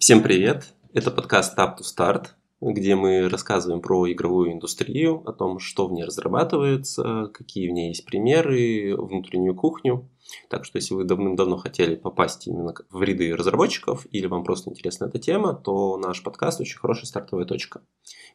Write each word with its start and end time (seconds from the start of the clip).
Всем 0.00 0.22
привет! 0.22 0.74
Это 0.92 1.10
подкаст 1.10 1.58
Tap 1.58 1.76
to 1.78 1.82
Start, 1.82 2.28
где 2.60 2.94
мы 2.94 3.28
рассказываем 3.28 3.80
про 3.80 4.10
игровую 4.10 4.52
индустрию, 4.52 5.22
о 5.26 5.32
том, 5.32 5.58
что 5.58 5.86
в 5.86 5.92
ней 5.92 6.04
разрабатывается, 6.04 7.30
какие 7.34 7.68
в 7.68 7.72
ней 7.72 7.88
есть 7.88 8.04
примеры, 8.04 8.96
внутреннюю 8.96 9.54
кухню. 9.54 10.08
Так 10.48 10.64
что, 10.64 10.78
если 10.78 10.94
вы 10.94 11.04
давным-давно 11.04 11.56
хотели 11.56 11.96
попасть 11.96 12.46
именно 12.46 12.74
в 12.90 13.02
ряды 13.02 13.34
разработчиков 13.34 14.06
или 14.10 14.26
вам 14.26 14.44
просто 14.44 14.70
интересна 14.70 15.06
эта 15.06 15.18
тема, 15.18 15.54
то 15.54 15.96
наш 15.98 16.22
подкаст 16.22 16.60
очень 16.60 16.78
хорошая 16.78 17.06
стартовая 17.06 17.44
точка. 17.44 17.82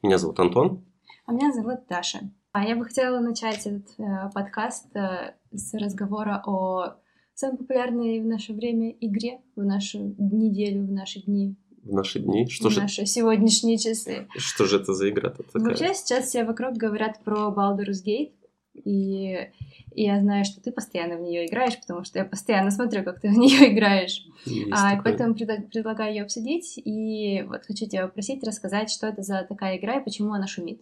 Меня 0.02 0.18
зовут 0.18 0.40
Антон. 0.40 0.86
А 1.26 1.32
меня 1.32 1.52
зовут 1.52 1.88
Даша. 1.88 2.20
А 2.52 2.64
я 2.66 2.76
бы 2.76 2.86
хотела 2.86 3.20
начать 3.20 3.66
этот 3.66 3.88
э, 3.98 4.30
подкаст 4.34 4.96
э, 4.96 5.36
с 5.52 5.74
разговора 5.74 6.42
о 6.46 6.98
самой 7.36 7.58
популярной 7.58 8.22
в 8.22 8.26
наше 8.26 8.54
время 8.54 8.92
игре, 9.00 9.40
в 9.56 9.64
нашу 9.64 10.16
неделю, 10.18 10.86
в 10.86 10.92
наши 10.92 11.22
дни. 11.22 11.56
В 11.84 11.94
наши 11.94 12.20
дни? 12.20 12.48
Что 12.48 12.70
в 12.70 12.72
же... 12.72 12.82
наши 12.82 13.06
сегодняшние 13.06 13.78
часы. 13.78 14.28
Что 14.38 14.66
же 14.66 14.78
это 14.78 14.94
за 14.94 15.10
игра-то 15.10 15.44
такая? 15.44 15.64
Вообще 15.64 15.94
сейчас 15.94 16.28
все 16.28 16.46
вокруг 16.46 16.76
говорят 16.76 17.20
про 17.24 17.54
Baldur's 17.56 18.04
Gate, 18.06 18.32
и, 18.74 19.50
и 19.92 20.04
я 20.04 20.20
знаю, 20.20 20.46
что 20.46 20.62
ты 20.62 20.72
постоянно 20.72 21.18
в 21.18 21.22
нее 21.22 21.46
играешь, 21.46 21.80
потому 21.80 22.04
что 22.04 22.20
я 22.20 22.26
постоянно 22.26 22.72
смотрю, 22.72 23.04
как 23.04 23.20
ты 23.20 23.30
в 23.30 23.34
нее 23.38 23.74
играешь. 23.74 24.26
Есть 24.46 24.72
а, 24.72 25.00
поэтому 25.04 25.36
пред, 25.36 25.70
предлагаю 25.70 26.14
ее 26.14 26.24
обсудить, 26.24 26.78
и 26.78 27.44
вот 27.48 27.64
хочу 27.66 27.86
тебя 27.86 28.08
попросить 28.08 28.44
рассказать, 28.44 28.90
что 28.90 29.08
это 29.08 29.22
за 29.22 29.46
такая 29.48 29.78
игра 29.78 30.00
и 30.00 30.04
почему 30.04 30.34
она 30.34 30.48
шумит. 30.48 30.82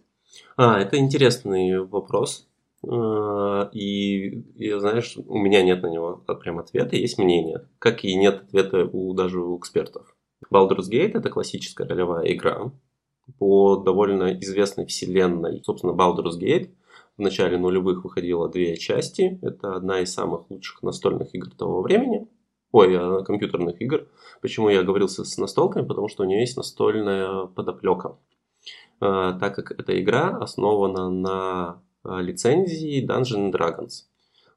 А, 0.56 0.80
это 0.80 0.98
интересный 0.98 1.80
вопрос. 1.84 2.48
А, 2.88 3.70
и, 3.72 4.44
я 4.56 4.80
знаешь, 4.80 5.16
у 5.16 5.38
меня 5.38 5.62
нет 5.62 5.82
на 5.82 5.88
него 5.88 6.24
прям 6.40 6.58
ответа, 6.58 6.96
есть 6.96 7.18
мнение, 7.18 7.68
как 7.78 8.04
и 8.04 8.14
нет 8.14 8.42
ответа 8.42 8.88
у 8.92 9.14
даже 9.14 9.40
у 9.40 9.58
экспертов. 9.58 10.14
Baldur's 10.52 10.90
Gate 10.90 11.12
это 11.14 11.30
классическая 11.30 11.86
ролевая 11.86 12.26
игра 12.32 12.72
по 13.38 13.76
довольно 13.76 14.34
известной 14.40 14.86
вселенной. 14.86 15.62
Собственно, 15.64 15.92
Baldur's 15.92 16.38
Gate 16.38 16.70
в 17.16 17.22
начале 17.22 17.58
нулевых 17.58 18.04
выходило 18.04 18.48
две 18.48 18.76
части. 18.76 19.38
Это 19.42 19.76
одна 19.76 20.00
из 20.00 20.12
самых 20.12 20.50
лучших 20.50 20.82
настольных 20.82 21.34
игр 21.34 21.50
того 21.50 21.82
времени. 21.82 22.26
Ой, 22.72 22.96
а, 22.96 23.22
компьютерных 23.22 23.80
игр. 23.80 24.08
Почему 24.40 24.68
я 24.70 24.82
говорил 24.82 25.08
с 25.08 25.38
настолками? 25.38 25.86
Потому 25.86 26.08
что 26.08 26.24
у 26.24 26.26
нее 26.26 26.40
есть 26.40 26.56
настольная 26.56 27.46
подоплека. 27.46 28.18
А, 29.00 29.38
так 29.38 29.54
как 29.54 29.72
эта 29.72 30.00
игра 30.00 30.36
основана 30.38 31.10
на 31.10 31.82
лицензии 32.04 33.06
Dungeons 33.06 33.52
Dragons. 33.52 34.04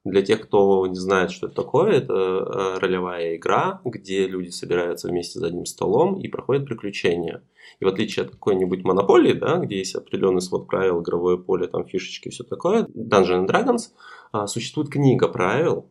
Для 0.05 0.21
тех, 0.21 0.41
кто 0.41 0.85
не 0.85 0.95
знает, 0.95 1.31
что 1.31 1.47
это 1.47 1.55
такое, 1.55 1.93
это 1.93 2.13
а, 2.13 2.79
ролевая 2.79 3.37
игра, 3.37 3.81
где 3.83 4.27
люди 4.27 4.49
собираются 4.49 5.07
вместе 5.07 5.39
за 5.39 5.47
одним 5.47 5.65
столом 5.65 6.19
и 6.19 6.27
проходят 6.27 6.67
приключения. 6.67 7.41
И 7.79 7.85
в 7.85 7.87
отличие 7.87 8.25
от 8.25 8.31
какой-нибудь 8.31 8.83
монополии, 8.83 9.33
да, 9.33 9.57
где 9.57 9.79
есть 9.79 9.95
определенный 9.95 10.41
свод 10.41 10.67
правил, 10.67 11.01
игровое 11.01 11.39
поле, 11.39 11.65
там 11.65 11.87
фишечки, 11.87 12.29
все 12.29 12.43
такое, 12.43 12.83
Dungeons 12.85 13.47
Dragons 13.47 13.89
а, 14.31 14.45
существует 14.45 14.89
книга 14.89 15.27
правил, 15.27 15.89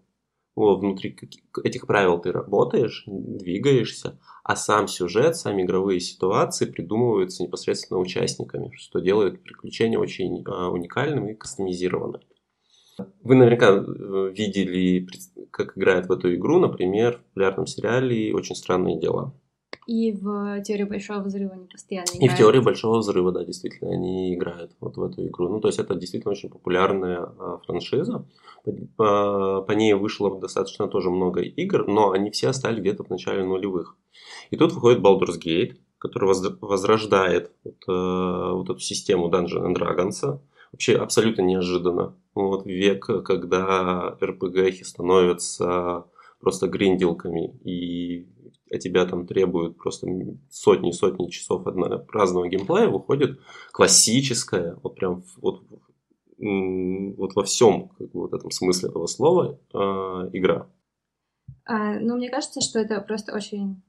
внутри 0.57 1.17
этих 1.65 1.87
правил 1.87 2.19
ты 2.19 2.31
работаешь, 2.33 3.05
двигаешься, 3.07 4.19
а 4.45 4.57
сам 4.57 4.89
сюжет, 4.89 5.37
сами 5.37 5.63
игровые 5.63 6.01
ситуации 6.01 6.67
придумываются 6.67 7.43
непосредственно 7.43 7.99
участниками, 7.99 8.71
что 8.77 9.01
делает 9.01 9.43
приключения 9.43 9.99
очень 9.99 10.45
а, 10.47 10.69
уникальным 10.69 11.29
и 11.29 11.35
кастомизированным. 11.35 12.21
Вы 13.23 13.35
наверняка 13.35 13.71
э, 13.71 14.33
видели, 14.33 15.09
как 15.51 15.77
играет 15.77 16.07
в 16.07 16.13
эту 16.13 16.33
игру, 16.37 16.61
например, 16.61 17.19
в 17.19 17.23
популярном 17.31 17.67
сериале 17.67 18.33
«Очень 18.33 18.55
странные 18.55 19.01
дела». 19.01 19.35
И 19.87 20.13
в 20.13 20.63
теории 20.63 20.85
большого 20.85 21.21
взрыва 21.23 21.53
они 21.53 21.67
постоянно 21.67 22.07
играют. 22.07 22.23
И 22.23 22.29
в 22.29 22.37
теории 22.37 22.61
большого 22.61 22.99
взрыва, 22.99 23.33
да, 23.33 23.45
действительно, 23.45 23.93
они 23.93 24.35
играют 24.35 24.73
вот 24.81 24.97
в 24.97 25.03
эту 25.03 25.27
игру. 25.27 25.49
Ну, 25.49 25.61
то 25.61 25.69
есть 25.69 25.79
это 25.79 25.95
действительно 25.95 26.33
очень 26.33 26.49
популярная 26.49 27.21
а, 27.39 27.59
франшиза. 27.67 28.27
По, 28.65 28.73
по, 28.97 29.63
по 29.63 29.73
ней 29.73 29.95
вышло 29.95 30.41
достаточно 30.41 30.89
тоже 30.89 31.11
много 31.11 31.41
игр, 31.43 31.87
но 31.87 32.13
они 32.13 32.31
все 32.31 32.49
остались 32.49 32.81
где-то 32.81 33.05
в 33.05 33.11
начале 33.11 33.45
нулевых. 33.45 33.97
И 34.51 34.57
тут 34.57 34.73
выходит 34.73 35.01
Baldur's 35.01 35.39
Gate, 35.39 35.77
который 35.99 36.29
возрождает 36.61 37.53
вот, 37.65 37.77
э, 37.89 38.53
вот 38.53 38.71
эту 38.71 38.79
систему 38.79 39.29
Dungeons 39.31 39.75
Dragons. 39.75 40.41
Вообще 40.73 40.97
абсолютно 40.97 41.43
неожиданно. 41.43 42.15
Вот 42.35 42.67
век, 42.67 43.07
когда 43.25 44.17
RPG 44.21 44.85
становятся 44.85 46.05
просто 46.41 46.69
гринделками 46.69 47.57
и 47.65 48.27
от 48.71 48.81
тебя 48.81 49.07
там 49.07 49.27
требуют 49.27 49.77
просто 49.77 50.07
сотни 50.51 50.91
и 50.91 50.93
сотни 50.93 51.29
часов 51.29 51.67
разного 52.13 52.49
геймплея, 52.49 52.89
выходит 52.89 53.41
классическая, 53.73 54.77
вот 54.83 54.97
прям 54.97 55.25
вот, 55.41 55.65
вот 56.39 57.35
во 57.35 57.45
всем 57.45 57.91
как 57.99 58.11
бы, 58.11 58.21
вот 58.21 58.35
этом 58.35 58.51
смысле 58.51 58.91
этого 58.91 59.07
слова 59.07 59.59
э, 59.73 59.79
игра. 60.33 60.69
А, 61.65 61.99
ну, 61.99 62.17
мне 62.17 62.31
кажется, 62.31 62.61
что 62.61 62.79
это 62.79 63.01
просто 63.01 63.35
очень 63.35 63.83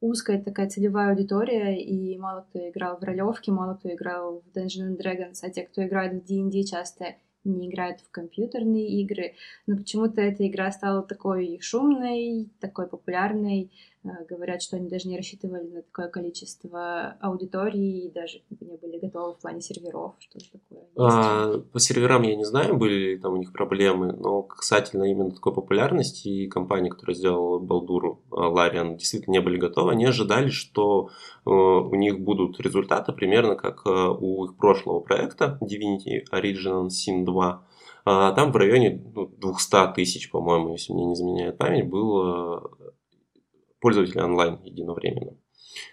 узкая 0.00 0.42
такая 0.42 0.68
целевая 0.68 1.10
аудитория, 1.10 1.78
и 1.78 2.16
мало 2.18 2.46
кто 2.48 2.68
играл 2.68 2.98
в 2.98 3.02
ролевки, 3.02 3.50
мало 3.50 3.74
кто 3.74 3.92
играл 3.92 4.42
в 4.42 4.56
Dungeons 4.56 4.96
and 4.96 4.98
Dragons, 4.98 5.38
а 5.42 5.50
те, 5.50 5.62
кто 5.62 5.84
играет 5.84 6.22
в 6.22 6.26
D&D, 6.26 6.64
часто 6.64 7.16
не 7.44 7.70
играют 7.70 8.00
в 8.00 8.10
компьютерные 8.10 9.00
игры, 9.02 9.34
но 9.66 9.76
почему-то 9.76 10.20
эта 10.20 10.46
игра 10.46 10.70
стала 10.72 11.02
такой 11.02 11.58
шумной, 11.60 12.50
такой 12.60 12.86
популярной, 12.86 13.72
говорят, 14.02 14.62
что 14.62 14.76
они 14.76 14.88
даже 14.88 15.08
не 15.08 15.16
рассчитывали 15.16 15.66
на 15.68 15.82
такое 15.82 16.08
количество 16.08 17.16
аудитории 17.20 18.06
и 18.06 18.10
даже 18.10 18.40
не 18.60 18.76
были 18.76 18.98
готовы 18.98 19.34
в 19.34 19.38
плане 19.38 19.60
серверов, 19.60 20.14
что 20.18 20.38
такое. 20.52 20.84
А, 20.96 21.58
по 21.72 21.78
серверам 21.78 22.22
я 22.22 22.34
не 22.36 22.44
знаю, 22.44 22.76
были 22.76 22.94
ли 22.94 23.18
там 23.18 23.34
у 23.34 23.36
них 23.36 23.52
проблемы, 23.52 24.12
но 24.12 24.42
касательно 24.42 25.04
именно 25.04 25.30
такой 25.30 25.52
популярности 25.52 26.28
и 26.28 26.48
компании, 26.48 26.88
которая 26.88 27.14
сделала 27.14 27.58
Балдуру, 27.58 28.22
э, 28.30 28.36
Лариан, 28.36 28.96
действительно 28.96 29.34
не 29.34 29.40
были 29.40 29.58
готовы. 29.58 29.92
Они 29.92 30.06
ожидали, 30.06 30.48
что 30.48 31.10
э, 31.44 31.50
у 31.50 31.94
них 31.94 32.20
будут 32.20 32.58
результаты 32.60 33.12
примерно 33.12 33.54
как 33.54 33.84
у 33.86 34.44
их 34.46 34.56
прошлого 34.56 35.00
проекта 35.00 35.58
Divinity 35.62 36.24
Original 36.32 36.88
Sin 36.88 37.24
2. 37.24 37.66
А, 38.04 38.32
там 38.32 38.50
в 38.52 38.56
районе 38.56 39.02
ну, 39.14 39.30
200 39.38 39.94
тысяч, 39.94 40.30
по-моему, 40.30 40.72
если 40.72 40.92
мне 40.92 41.04
не 41.04 41.14
изменяет 41.14 41.58
память, 41.58 41.88
было 41.88 42.70
пользователей 43.80 44.22
онлайн 44.22 44.58
единовременно. 44.62 45.36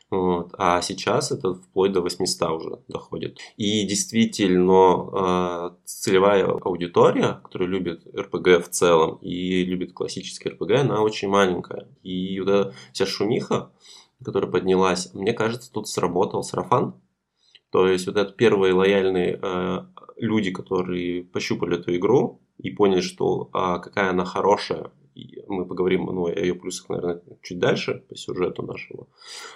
Вот. 0.09 0.53
А 0.57 0.81
сейчас 0.81 1.31
это 1.31 1.53
вплоть 1.53 1.91
до 1.91 2.01
800 2.01 2.51
уже 2.51 2.79
доходит. 2.87 3.39
И 3.57 3.85
действительно, 3.85 5.71
э, 5.73 5.75
целевая 5.85 6.45
аудитория, 6.45 7.41
которая 7.43 7.69
любит 7.69 8.07
РПГ 8.15 8.65
в 8.65 8.69
целом 8.69 9.17
и 9.17 9.63
любит 9.65 9.93
классический 9.93 10.49
РПГ, 10.49 10.71
она 10.71 11.01
очень 11.01 11.27
маленькая. 11.27 11.87
И 12.03 12.39
вот 12.39 12.49
эта 12.49 12.73
вся 12.93 13.05
шумиха, 13.05 13.71
которая 14.23 14.49
поднялась, 14.49 15.13
мне 15.13 15.33
кажется, 15.33 15.71
тут 15.71 15.87
сработал 15.87 16.43
сарафан. 16.43 16.95
То 17.71 17.87
есть 17.87 18.07
вот 18.07 18.15
это 18.15 18.31
первые 18.31 18.73
лояльные 18.73 19.39
э, 19.41 19.79
люди, 20.15 20.51
которые 20.51 21.23
пощупали 21.23 21.77
эту 21.77 21.95
игру 21.97 22.41
и 22.57 22.71
поняли, 22.71 23.01
что 23.01 23.49
а, 23.53 23.79
какая 23.79 24.09
она 24.11 24.25
хорошая 24.25 24.91
мы 25.47 25.65
поговорим 25.65 26.05
ну, 26.05 26.27
о 26.27 26.31
ее 26.31 26.55
плюсах, 26.55 26.89
наверное, 26.89 27.21
чуть 27.41 27.59
дальше 27.59 28.03
по 28.09 28.15
сюжету 28.15 28.63
нашего. 28.63 29.07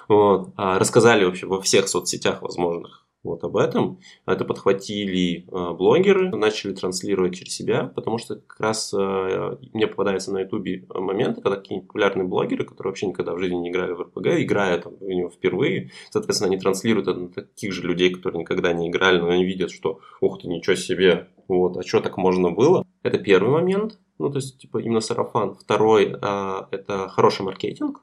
Вот. 0.08 0.54
А 0.58 0.80
рассказали 0.80 1.26
вообще 1.26 1.48
во 1.48 1.62
всех 1.62 1.88
соцсетях 1.88 2.42
возможных 2.42 3.06
вот 3.24 3.44
об 3.44 3.58
этом. 3.58 4.00
Это 4.26 4.46
подхватили 4.46 5.46
э, 5.48 5.74
блогеры, 5.74 6.30
начали 6.36 6.74
транслировать 6.74 7.36
через 7.36 7.54
себя, 7.54 7.84
потому 7.84 8.18
что 8.18 8.36
как 8.36 8.60
раз 8.60 8.94
э, 8.94 9.58
мне 9.74 9.88
попадаются 9.88 10.34
на 10.34 10.40
ютубе 10.40 10.86
моменты, 10.90 11.42
когда 11.42 11.58
какие-нибудь 11.58 11.88
популярные 11.88 12.28
блогеры, 12.28 12.66
которые 12.66 12.92
вообще 12.92 13.08
никогда 13.08 13.34
в 13.34 13.40
жизни 13.40 13.58
не 13.58 13.70
играли 13.70 13.92
в 13.92 14.02
РПГ, 14.02 14.28
играют 14.42 14.86
в 14.86 15.04
него 15.04 15.30
впервые, 15.30 15.92
соответственно, 16.10 16.50
они 16.52 16.60
транслируют 16.60 17.08
это 17.08 17.20
на 17.20 17.30
таких 17.30 17.74
же 17.74 17.84
людей, 17.84 18.12
которые 18.12 18.42
никогда 18.42 18.74
не 18.74 18.90
играли, 18.90 19.20
но 19.20 19.30
они 19.30 19.46
видят, 19.46 19.72
что 19.72 20.00
ух 20.20 20.42
ты, 20.42 20.48
ничего 20.48 20.76
себе, 20.76 21.28
вот, 21.48 21.78
а 21.78 21.84
что 21.84 22.00
так 22.00 22.18
можно 22.18 22.52
было? 22.52 22.86
Это 23.04 23.18
первый 23.20 23.52
момент 23.52 24.00
ну, 24.22 24.30
то 24.30 24.38
есть, 24.38 24.58
типа, 24.60 24.80
именно 24.80 25.02
сарафан. 25.02 25.56
Второй 25.56 26.16
а,– 26.22 26.68
это 26.72 27.10
хороший 27.10 27.44
маркетинг. 27.44 28.02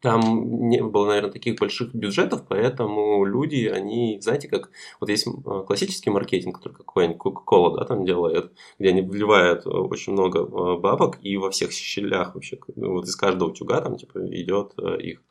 Там 0.00 0.68
не 0.68 0.82
было, 0.82 1.06
наверное, 1.06 1.32
таких 1.32 1.58
больших 1.58 1.94
бюджетов, 1.94 2.44
поэтому 2.46 3.24
люди, 3.24 3.66
они, 3.66 4.18
знаете, 4.20 4.48
как, 4.48 4.70
вот 5.00 5.08
есть 5.08 5.26
а, 5.26 5.62
классический 5.62 6.10
маркетинг, 6.10 6.58
который 6.58 6.74
какой-нибудь 6.74 7.20
Coca-Cola, 7.20 7.78
да, 7.78 7.84
там 7.86 8.04
делает, 8.04 8.52
где 8.78 8.90
они 8.90 9.00
вливают 9.00 9.66
очень 9.66 10.12
много 10.12 10.40
а, 10.40 10.76
бабок, 10.76 11.18
и 11.22 11.38
во 11.38 11.50
всех 11.50 11.72
щелях 11.72 12.34
вообще, 12.34 12.58
вот 12.76 13.06
из 13.06 13.16
каждого 13.16 13.48
утюга 13.48 13.80
там, 13.80 13.96
типа, 13.96 14.18
идет 14.28 14.74
их 15.00 15.22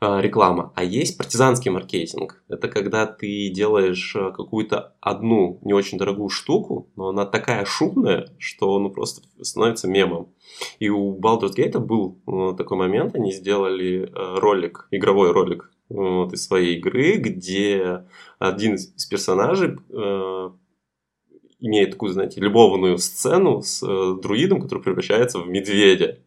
реклама, 0.00 0.72
а 0.74 0.82
есть 0.82 1.18
партизанский 1.18 1.70
маркетинг. 1.70 2.42
Это 2.48 2.68
когда 2.68 3.06
ты 3.06 3.50
делаешь 3.50 4.14
э, 4.16 4.32
какую-то 4.34 4.94
одну 5.00 5.58
не 5.62 5.74
очень 5.74 5.98
дорогую 5.98 6.30
штуку, 6.30 6.88
но 6.96 7.08
она 7.08 7.26
такая 7.26 7.64
шумная, 7.64 8.28
что 8.38 8.78
ну 8.78 8.90
просто 8.90 9.22
становится 9.42 9.88
мемом. 9.88 10.28
И 10.78 10.88
у 10.88 11.18
Baldur's 11.18 11.54
Gate 11.56 11.78
был 11.78 12.18
э, 12.26 12.56
такой 12.56 12.78
момент, 12.78 13.14
они 13.14 13.32
сделали 13.32 14.04
э, 14.04 14.38
ролик, 14.38 14.88
игровой 14.90 15.32
ролик 15.32 15.70
вот, 15.90 16.32
из 16.32 16.46
своей 16.46 16.78
игры, 16.78 17.16
где 17.16 18.04
один 18.38 18.76
из 18.76 19.06
персонажей 19.06 19.76
э, 19.90 20.50
имеет 21.60 21.92
такую, 21.92 22.12
знаете, 22.12 22.40
любовную 22.40 22.98
сцену 22.98 23.62
с 23.62 23.82
э, 23.82 24.20
друидом, 24.20 24.60
который 24.60 24.82
превращается 24.82 25.38
в 25.38 25.48
медведя. 25.48 26.18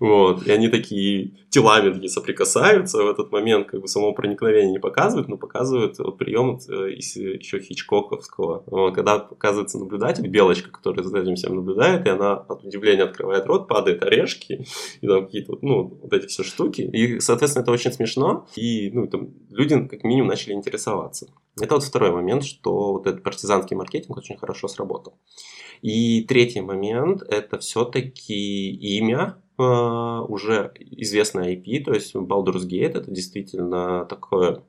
Вот. 0.00 0.46
И 0.46 0.50
они 0.50 0.68
такие 0.68 1.32
телами 1.50 1.92
такие 1.92 2.08
соприкасаются. 2.08 3.02
В 3.02 3.08
этот 3.08 3.30
момент 3.32 3.68
как 3.68 3.80
бы 3.80 3.88
само 3.88 4.12
проникновение 4.12 4.72
не 4.72 4.78
показывают, 4.78 5.28
но 5.28 5.36
показывают 5.36 5.98
вот, 5.98 6.18
прием 6.18 6.58
э, 6.68 6.92
из 6.92 7.16
еще 7.16 7.60
Хичкоковского. 7.60 8.64
Вот. 8.66 8.94
Когда 8.94 9.18
показывается 9.18 9.78
наблюдатель, 9.78 10.26
белочка, 10.26 10.70
которая 10.70 11.04
за 11.04 11.18
этим 11.18 11.34
всем 11.34 11.56
наблюдает, 11.56 12.06
и 12.06 12.10
она 12.10 12.34
от 12.34 12.64
удивления 12.64 13.04
открывает 13.04 13.46
рот, 13.46 13.68
падает 13.68 14.02
орешки, 14.02 14.66
и 15.00 15.06
там 15.06 15.26
какие-то 15.26 15.58
ну, 15.62 15.98
вот 16.02 16.12
эти 16.12 16.26
все 16.26 16.42
штуки. 16.42 16.82
И, 16.82 17.20
соответственно, 17.20 17.62
это 17.62 17.72
очень 17.72 17.92
смешно. 17.92 18.46
И 18.56 18.90
ну, 18.92 19.06
там, 19.06 19.30
люди 19.50 19.86
как 19.86 20.04
минимум 20.04 20.28
начали 20.28 20.52
интересоваться. 20.52 21.28
Это 21.60 21.74
вот 21.74 21.84
второй 21.84 22.12
момент, 22.12 22.44
что 22.44 22.92
вот 22.92 23.06
этот 23.06 23.22
партизанский 23.22 23.76
маркетинг 23.76 24.16
очень 24.16 24.38
хорошо 24.38 24.68
сработал. 24.68 25.18
И 25.82 26.22
третий 26.24 26.60
момент– 26.60 27.22
это 27.28 27.58
все-таки 27.58 28.70
имя, 28.70 29.42
э, 29.58 29.62
уже 29.62 30.72
известное 30.78 31.54
IP, 31.54 31.84
то 31.84 31.92
есть 31.92 32.14
Baldur's 32.14 32.66
Gate– 32.66 32.92
это 32.96 33.10
действительно 33.10 34.06
такое 34.06 34.64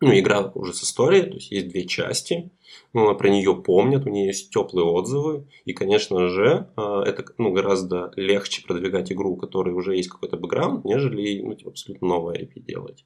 ну, 0.00 0.16
игра 0.16 0.52
уже 0.54 0.74
с 0.74 0.84
историей, 0.84 1.22
то 1.22 1.34
есть 1.34 1.50
есть 1.50 1.68
две 1.68 1.84
части, 1.84 2.52
ну, 2.92 3.16
про 3.16 3.28
нее 3.30 3.60
помнят, 3.60 4.06
у 4.06 4.10
нее 4.10 4.26
есть 4.26 4.52
теплые 4.52 4.86
отзывы, 4.86 5.48
и, 5.64 5.72
конечно 5.72 6.28
же, 6.28 6.70
э, 6.76 6.82
это 7.06 7.24
ну, 7.38 7.52
гораздо 7.52 8.12
легче 8.14 8.64
продвигать 8.64 9.10
игру, 9.10 9.32
у 9.32 9.36
которой 9.36 9.74
уже 9.74 9.96
есть 9.96 10.08
какой-то 10.08 10.36
бэкграунд, 10.36 10.84
нежели 10.84 11.42
ну, 11.42 11.54
типа, 11.54 11.70
абсолютно 11.70 12.06
новое 12.06 12.36
IP 12.36 12.60
делать. 12.60 13.04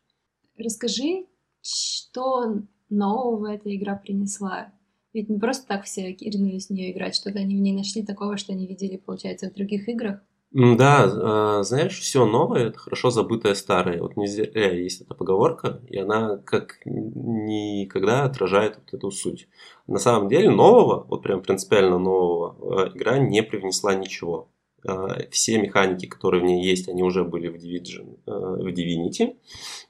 Расскажи, 0.59 1.27
что 1.63 2.57
нового 2.93 3.55
эта 3.55 3.75
игра 3.75 3.97
принесла. 3.97 4.73
Ведь 5.13 5.29
не 5.29 5.39
просто 5.39 5.67
так 5.67 5.85
все 5.85 6.13
ринулись 6.13 6.69
в 6.69 6.71
нее 6.71 6.93
играть, 6.93 7.15
что-то 7.15 7.39
они 7.39 7.57
в 7.57 7.61
ней 7.61 7.75
нашли 7.75 8.03
такого, 8.03 8.37
что 8.37 8.53
они 8.53 8.67
видели, 8.67 8.97
получается, 8.97 9.51
в 9.51 9.55
других 9.55 9.89
играх. 9.89 10.21
Да, 10.53 11.11
а, 11.11 11.63
знаешь, 11.63 11.99
все 11.99 12.27
новое 12.27 12.69
это 12.69 12.79
хорошо 12.79 13.09
забытое 13.11 13.55
старое. 13.55 14.03
Вот 14.03 14.17
не 14.17 14.27
зря 14.27 14.71
есть 14.71 15.01
эта 15.01 15.15
поговорка, 15.15 15.81
и 15.89 15.97
она 15.97 16.37
как 16.45 16.81
никогда 16.85 18.25
отражает 18.25 18.79
вот 18.79 18.93
эту 18.93 19.11
суть. 19.11 19.49
На 19.87 19.99
самом 19.99 20.29
деле 20.29 20.51
нового, 20.51 21.07
вот 21.09 21.23
прям 21.23 21.43
принципиально 21.43 21.99
нового, 21.99 22.57
а, 22.61 22.89
игра 22.95 23.19
не 23.19 23.43
привнесла 23.43 23.95
ничего. 23.95 24.51
А, 24.87 25.21
все 25.31 25.59
механики, 25.59 26.05
которые 26.05 26.43
в 26.43 26.47
ней 26.47 26.63
есть, 26.63 26.87
они 26.87 27.03
уже 27.03 27.25
были 27.25 27.49
в, 27.49 27.55
Division, 27.55 28.19
в 28.27 28.67
Divinity, 28.67 29.37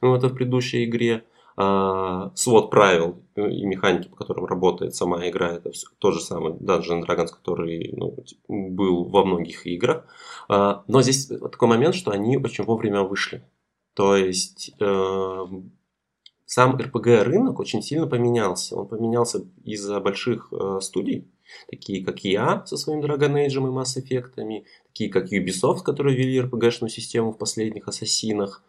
вот, 0.00 0.22
в 0.22 0.34
предыдущей 0.34 0.84
игре. 0.84 1.24
А, 1.56 2.32
свод 2.34 2.70
правил 2.70 3.22
и 3.36 3.64
механики, 3.64 4.08
по 4.08 4.16
которым 4.16 4.46
работает 4.46 4.94
сама 4.94 5.28
игра, 5.28 5.52
это 5.52 5.70
все, 5.70 5.88
тот 5.98 6.14
же 6.14 6.20
самый 6.20 6.54
Dungeon 6.54 7.04
Dragons, 7.06 7.28
который 7.28 7.92
ну, 7.96 8.16
был 8.48 9.04
во 9.04 9.24
многих 9.24 9.66
играх. 9.66 10.04
А, 10.48 10.84
но 10.88 11.02
здесь 11.02 11.26
такой 11.26 11.68
момент, 11.68 11.94
что 11.94 12.10
они 12.10 12.36
очень 12.36 12.64
вовремя 12.64 13.02
вышли. 13.02 13.42
То 13.94 14.16
есть 14.16 14.72
э, 14.80 15.46
сам 16.46 16.76
RPG 16.76 17.22
рынок 17.22 17.60
очень 17.60 17.82
сильно 17.82 18.06
поменялся. 18.06 18.76
Он 18.76 18.88
поменялся 18.88 19.44
из-за 19.64 20.00
больших 20.00 20.52
э, 20.52 20.78
студий, 20.80 21.30
такие 21.70 22.04
как 22.04 22.24
я 22.24 22.64
со 22.64 22.76
своим 22.76 23.00
Dragon 23.00 23.34
Age 23.34 23.48
и 23.48 23.58
Mass 23.58 23.96
Effect, 23.96 24.62
такие 24.86 25.10
как 25.10 25.32
Ubisoft, 25.32 25.82
которые 25.82 26.16
ввели 26.16 26.40
RPG-шную 26.40 26.88
систему 26.88 27.32
в 27.32 27.38
последних 27.38 27.88
Ассасинах, 27.88 28.62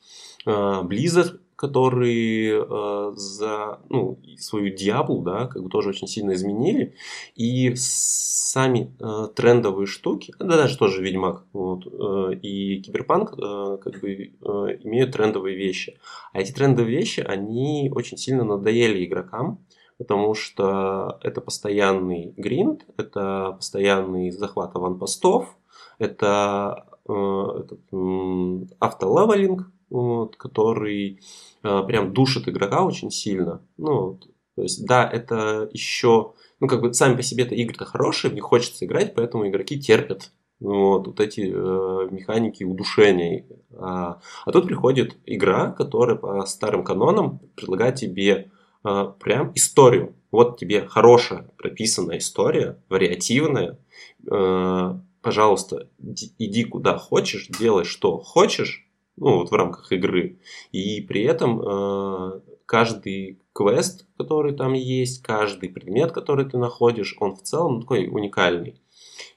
э, 0.46 0.50
Blizzard, 0.50 1.40
которые 1.56 2.66
э, 2.68 3.12
за 3.16 3.80
ну, 3.90 4.20
свою 4.38 4.76
Диаблу, 4.76 5.22
да, 5.22 5.48
как 5.48 5.64
бы 5.64 5.70
тоже 5.70 5.90
очень 5.90 6.08
сильно 6.08 6.34
изменили. 6.34 6.96
И 7.36 7.74
сами 7.76 8.96
э, 9.00 9.28
трендовые 9.36 9.88
штуки, 9.88 10.34
да 10.40 10.58
даже 10.58 10.78
тоже 10.78 11.02
Ведьмак 11.02 11.46
вот, 11.54 11.86
э, 11.88 12.36
и 12.36 12.82
Киберпанк 12.82 13.34
э, 13.34 13.78
как 13.82 14.02
бы 14.02 14.12
э, 14.12 14.30
имеют 14.84 15.14
трендовые 15.14 15.56
вещи. 15.56 16.00
А 16.34 16.42
эти 16.42 16.52
трендовые 16.52 16.98
вещи, 16.98 17.22
они 17.22 17.92
очень 17.94 18.18
сильно 18.18 18.44
надоели 18.44 19.06
игрокам, 19.06 19.60
потому 19.98 20.34
что 20.34 21.20
это 21.24 21.42
постоянный 21.42 22.34
гринд, 22.38 22.86
это 22.98 23.54
постоянный 23.58 24.32
захват 24.32 24.76
аванпостов, 24.76 25.56
это 26.00 26.86
э, 27.08 27.14
этот, 27.60 27.80
э, 27.92 28.76
автолевелинг, 28.80 29.72
вот, 29.94 30.38
который 30.38 31.22
э, 31.62 31.84
прям 31.86 32.14
душит 32.14 32.50
игрока 32.50 32.84
очень 32.84 33.12
сильно. 33.12 33.62
Ну, 33.78 34.20
то 34.56 34.64
есть, 34.64 34.86
да, 34.86 35.08
это 35.08 35.70
еще, 35.72 36.34
ну, 36.60 36.68
как 36.68 36.82
бы 36.82 36.94
сами 36.94 37.16
по 37.16 37.22
себе 37.22 37.44
это 37.44 37.54
игры-то 37.54 37.86
хорошие, 37.86 38.32
в 38.34 38.40
хочется 38.40 38.86
играть, 38.86 39.14
поэтому 39.14 39.48
игроки 39.48 39.80
терпят 39.80 40.32
вот, 40.60 41.06
вот 41.06 41.20
эти 41.20 41.42
э, 41.42 42.08
механики 42.10 42.64
удушения. 42.64 43.46
А, 43.78 44.20
а 44.46 44.52
тут 44.52 44.66
приходит 44.66 45.16
игра, 45.28 45.72
которая 45.72 46.16
по 46.16 46.44
старым 46.48 46.84
канонам 46.84 47.40
предлагает 47.56 47.96
тебе 47.96 48.50
э, 48.84 49.12
прям 49.20 49.52
историю. 49.54 50.16
Вот 50.32 50.58
тебе 50.58 50.88
хорошая 50.88 51.52
прописанная 51.58 52.18
история, 52.18 52.80
вариативная. 52.90 53.78
Э, 54.32 54.96
пожалуйста, 55.22 55.88
иди 56.00 56.64
куда 56.64 56.98
хочешь, 56.98 57.48
делай 57.48 57.84
что 57.84 58.18
хочешь, 58.18 58.83
ну, 59.18 59.38
вот 59.38 59.52
в 59.52 59.54
рамках 59.54 59.92
игры. 59.92 60.40
И 60.72 61.02
при 61.02 61.24
этом 61.24 61.62
э, 61.62 62.42
каждый 62.66 63.40
квест, 63.54 64.08
который 64.18 64.56
там 64.56 64.74
есть, 64.74 65.22
каждый 65.22 65.70
предмет, 65.70 66.12
который 66.12 66.46
ты 66.46 66.58
находишь, 66.58 67.16
он 67.20 67.36
в 67.36 67.42
целом 67.44 67.82
такой 67.82 68.08
уникальный. 68.08 68.82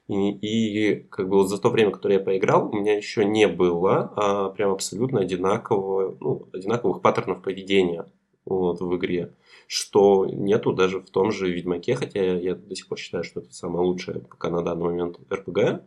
И, 0.08 0.31
и 0.31 0.94
как 1.11 1.28
бы 1.28 1.38
вот 1.38 1.49
за 1.49 1.58
то 1.58 1.69
время, 1.69 1.90
которое 1.90 2.19
я 2.19 2.25
поиграл, 2.25 2.69
у 2.69 2.76
меня 2.76 2.96
еще 2.96 3.25
не 3.25 3.49
было 3.49 4.12
а, 4.17 4.49
прям 4.50 4.70
абсолютно 4.70 5.20
одинакового, 5.20 6.17
ну, 6.20 6.49
одинаковых 6.52 7.02
паттернов 7.02 7.43
поведения 7.43 8.06
вот, 8.44 8.81
в 8.81 8.96
игре, 8.96 9.34
что 9.67 10.26
нету 10.26 10.72
даже 10.72 11.00
в 11.00 11.11
том 11.11 11.32
же 11.32 11.50
Ведьмаке, 11.50 11.96
хотя 11.96 12.20
я, 12.20 12.55
до 12.55 12.76
сих 12.76 12.87
пор 12.87 12.99
считаю, 12.99 13.25
что 13.25 13.40
это 13.40 13.52
самое 13.52 13.84
лучшее 13.84 14.20
пока 14.20 14.49
на 14.49 14.62
данный 14.62 14.84
момент 14.84 15.19
РПГ. 15.31 15.82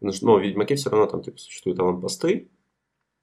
Но 0.00 0.10
в 0.10 0.40
Ведьмаке 0.40 0.76
все 0.76 0.88
равно 0.88 1.06
там 1.06 1.22
типа 1.22 1.38
существуют 1.38 1.78
аванпосты, 1.78 2.48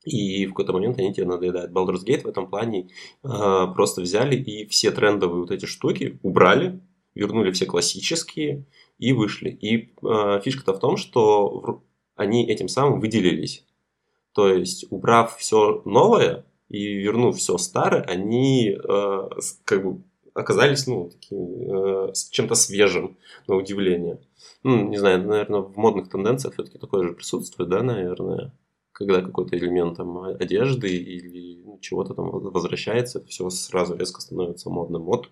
и 0.06 0.46
в 0.46 0.50
какой-то 0.50 0.74
момент 0.74 1.00
они 1.00 1.14
тебе 1.14 1.26
надоедают. 1.26 1.72
Baldur's 1.72 2.06
Gate 2.06 2.22
в 2.22 2.28
этом 2.28 2.48
плане 2.48 2.90
э, 3.24 3.28
просто 3.74 4.02
взяли 4.02 4.36
и 4.36 4.68
все 4.68 4.92
трендовые 4.92 5.42
вот 5.42 5.52
эти 5.52 5.66
штуки 5.66 6.20
убрали, 6.22 6.80
вернули 7.16 7.52
все 7.52 7.66
классические 7.66 8.66
и 9.00 9.14
вышли. 9.14 9.50
И 9.50 9.94
э, 10.04 10.42
фишка-то 10.44 10.74
в 10.74 10.80
том, 10.80 10.98
что 10.98 11.50
в, 11.50 11.84
они 12.16 12.48
этим 12.48 12.68
самым 12.68 13.00
выделились. 13.00 13.66
То 14.34 14.48
есть, 14.50 14.86
убрав 14.92 15.38
все 15.38 15.82
новое 15.86 16.46
и 16.70 16.94
вернув 16.94 17.38
все 17.38 17.58
старое, 17.58 18.04
они 18.04 18.70
э, 18.78 19.30
как 19.64 19.84
бы 19.84 20.04
оказались 20.36 20.86
ну, 20.86 21.10
таким, 21.10 22.08
э, 22.08 22.14
чем-то 22.30 22.54
свежим, 22.54 23.18
на 23.48 23.56
удивление. 23.56 24.20
Ну, 24.62 24.88
не 24.88 24.98
знаю, 24.98 25.26
наверное, 25.26 25.62
в 25.62 25.78
модных 25.78 26.10
тенденциях 26.10 26.54
все-таки 26.54 26.78
такое 26.78 27.08
же 27.08 27.14
присутствует, 27.14 27.70
да, 27.70 27.82
наверное 27.82 28.52
когда 28.96 29.22
какой-то 29.22 29.58
элемент 29.58 29.98
там 29.98 30.18
одежды 30.24 30.88
или 30.88 31.62
ну, 31.66 31.78
чего-то 31.82 32.14
там 32.14 32.30
возвращается, 32.30 33.20
это 33.20 33.28
все 33.28 33.50
сразу 33.50 33.96
резко 33.96 34.22
становится 34.22 34.70
модным. 34.70 35.04
Вот 35.04 35.30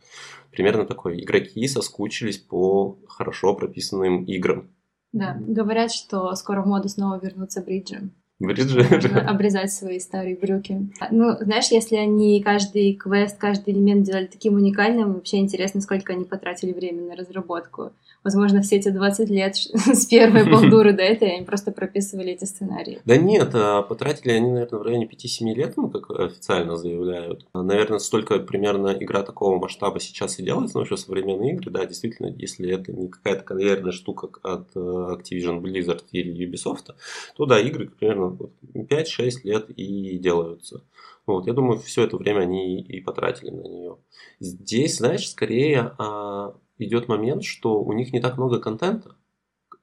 примерно 0.51 0.85
такой. 0.85 1.23
Игроки 1.23 1.65
соскучились 1.67 2.37
по 2.37 2.99
хорошо 3.07 3.55
прописанным 3.55 4.25
играм. 4.25 4.69
Да, 5.13 5.37
говорят, 5.39 5.93
что 5.93 6.35
скоро 6.35 6.61
в 6.61 6.67
моду 6.67 6.89
снова 6.89 7.17
вернутся 7.23 7.61
бриджи. 7.61 8.09
Бриджи? 8.39 8.81
обрезать 9.27 9.71
свои 9.71 9.99
старые 9.99 10.35
брюки. 10.35 10.91
Ну, 11.11 11.37
знаешь, 11.39 11.71
если 11.71 11.95
они 11.95 12.43
каждый 12.43 12.95
квест, 12.95 13.37
каждый 13.37 13.73
элемент 13.73 14.03
делали 14.03 14.25
таким 14.25 14.55
уникальным, 14.55 15.13
вообще 15.13 15.37
интересно, 15.37 15.79
сколько 15.79 16.11
они 16.11 16.25
потратили 16.25 16.73
времени 16.73 17.07
на 17.07 17.15
разработку 17.15 17.93
возможно, 18.23 18.61
все 18.61 18.77
эти 18.77 18.89
20 18.89 19.29
лет 19.29 19.55
с 19.75 20.05
первой 20.05 20.49
балдуры 20.49 20.93
до 20.93 21.03
этой 21.03 21.35
они 21.35 21.45
просто 21.45 21.71
прописывали 21.71 22.31
эти 22.31 22.45
сценарии. 22.45 22.99
Да 23.05 23.17
нет, 23.17 23.49
а 23.53 23.81
потратили 23.81 24.31
они, 24.31 24.51
наверное, 24.51 24.79
в 24.79 24.83
районе 24.83 25.07
5-7 25.07 25.53
лет, 25.53 25.73
ну, 25.77 25.89
как 25.89 26.09
официально 26.11 26.75
заявляют. 26.75 27.45
Наверное, 27.53 27.99
столько 27.99 28.39
примерно 28.39 28.95
игра 28.99 29.23
такого 29.23 29.59
масштаба 29.59 29.99
сейчас 29.99 30.39
и 30.39 30.43
делается, 30.43 30.77
но 30.77 30.83
еще 30.83 30.97
современные 30.97 31.53
игры, 31.53 31.71
да, 31.71 31.85
действительно, 31.85 32.27
если 32.37 32.71
это 32.73 32.91
не 32.91 33.09
какая-то 33.09 33.43
конвейерная 33.43 33.91
штука 33.91 34.29
от 34.43 34.69
э, 34.75 34.79
Activision 34.79 35.61
Blizzard 35.61 36.03
или 36.11 36.47
Ubisoft, 36.47 36.93
то 37.35 37.45
да, 37.45 37.59
игры 37.59 37.89
примерно 37.89 38.37
5-6 38.73 39.31
лет 39.43 39.69
и 39.69 40.17
делаются. 40.17 40.81
Вот, 41.25 41.47
я 41.47 41.53
думаю, 41.53 41.79
все 41.79 42.03
это 42.03 42.17
время 42.17 42.41
они 42.41 42.81
и 42.81 42.99
потратили 42.99 43.49
на 43.49 43.61
нее. 43.61 43.97
Здесь, 44.39 44.97
знаешь, 44.97 45.29
скорее 45.29 45.93
а, 45.97 46.53
идет 46.77 47.07
момент, 47.07 47.43
что 47.43 47.81
у 47.81 47.93
них 47.93 48.13
не 48.13 48.19
так 48.19 48.37
много 48.37 48.59
контента 48.59 49.15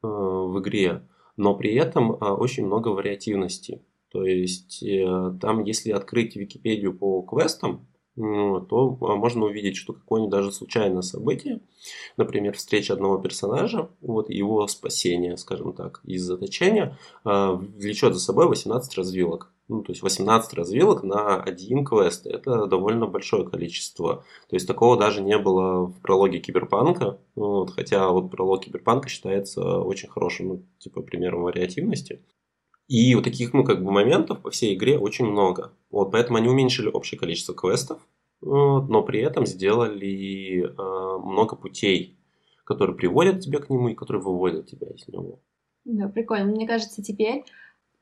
а, 0.03 0.09
в 0.09 0.61
игре, 0.61 1.09
но 1.37 1.55
при 1.55 1.75
этом 1.75 2.13
а, 2.13 2.35
очень 2.35 2.67
много 2.67 2.89
вариативности. 2.89 3.85
То 4.11 4.25
есть 4.25 4.83
э, 4.83 5.39
там, 5.41 5.63
если 5.63 5.93
открыть 5.93 6.35
Википедию 6.35 6.99
по 6.99 7.23
квестам, 7.23 7.87
то 8.17 8.99
а, 9.01 9.17
можно 9.17 9.47
увидеть, 9.47 9.77
что 9.77 9.93
какое-нибудь 9.93 10.33
даже 10.33 10.53
случайное 10.53 11.03
событие, 11.03 11.61
например, 12.17 12.57
встреча 12.57 12.93
одного 12.93 13.19
персонажа, 13.19 13.91
вот 14.01 14.31
его 14.31 14.67
спасение, 14.67 15.37
скажем 15.37 15.73
так, 15.73 16.01
из 16.05 16.23
заточения, 16.23 16.99
а, 17.25 17.53
влечет 17.53 18.15
за 18.15 18.21
собой 18.21 18.49
18 18.49 18.95
развилок. 18.97 19.53
Ну, 19.69 19.83
то 19.85 19.93
есть 19.93 20.03
18 20.03 20.53
развилок 20.55 21.05
на 21.05 21.41
один 21.41 21.85
квест. 21.85 22.27
Это 22.27 22.67
довольно 22.67 23.07
большое 23.07 23.49
количество. 23.49 24.25
То 24.49 24.57
есть 24.57 24.67
такого 24.67 24.97
даже 24.99 25.23
не 25.23 25.39
было 25.39 25.87
в 25.87 26.01
прологе 26.01 26.41
Киберпанка. 26.41 27.21
Вот, 27.37 27.71
хотя 27.71 28.11
вот 28.11 28.33
пролог 28.33 28.65
Киберпанка 28.65 29.09
считается 29.09 29.79
очень 29.79 30.09
хорошим, 30.09 30.49
ну, 30.49 30.63
типа, 30.81 31.03
примером 31.03 31.43
вариативности. 31.43 32.21
И 32.91 33.15
вот 33.15 33.23
таких, 33.23 33.53
ну, 33.53 33.63
как 33.63 33.85
бы 33.85 33.93
моментов 33.93 34.43
по 34.43 34.51
всей 34.51 34.75
игре 34.75 34.99
очень 34.99 35.25
много. 35.25 35.73
Вот, 35.93 36.11
поэтому 36.11 36.39
они 36.39 36.49
уменьшили 36.49 36.89
общее 36.89 37.21
количество 37.21 37.55
квестов, 37.55 38.01
вот, 38.41 38.89
но 38.89 39.05
при 39.05 39.21
этом 39.21 39.47
сделали 39.47 40.65
э, 40.65 41.19
много 41.25 41.55
путей, 41.55 42.19
которые 42.65 42.97
приводят 42.97 43.43
тебя 43.43 43.61
к 43.61 43.71
нему 43.71 43.91
и 43.91 43.95
которые 43.95 44.21
выводят 44.21 44.67
тебя 44.67 44.89
из 44.89 45.07
него. 45.07 45.41
Да, 45.85 46.09
прикольно. 46.09 46.47
Мне 46.47 46.67
кажется, 46.67 47.01
теперь 47.01 47.45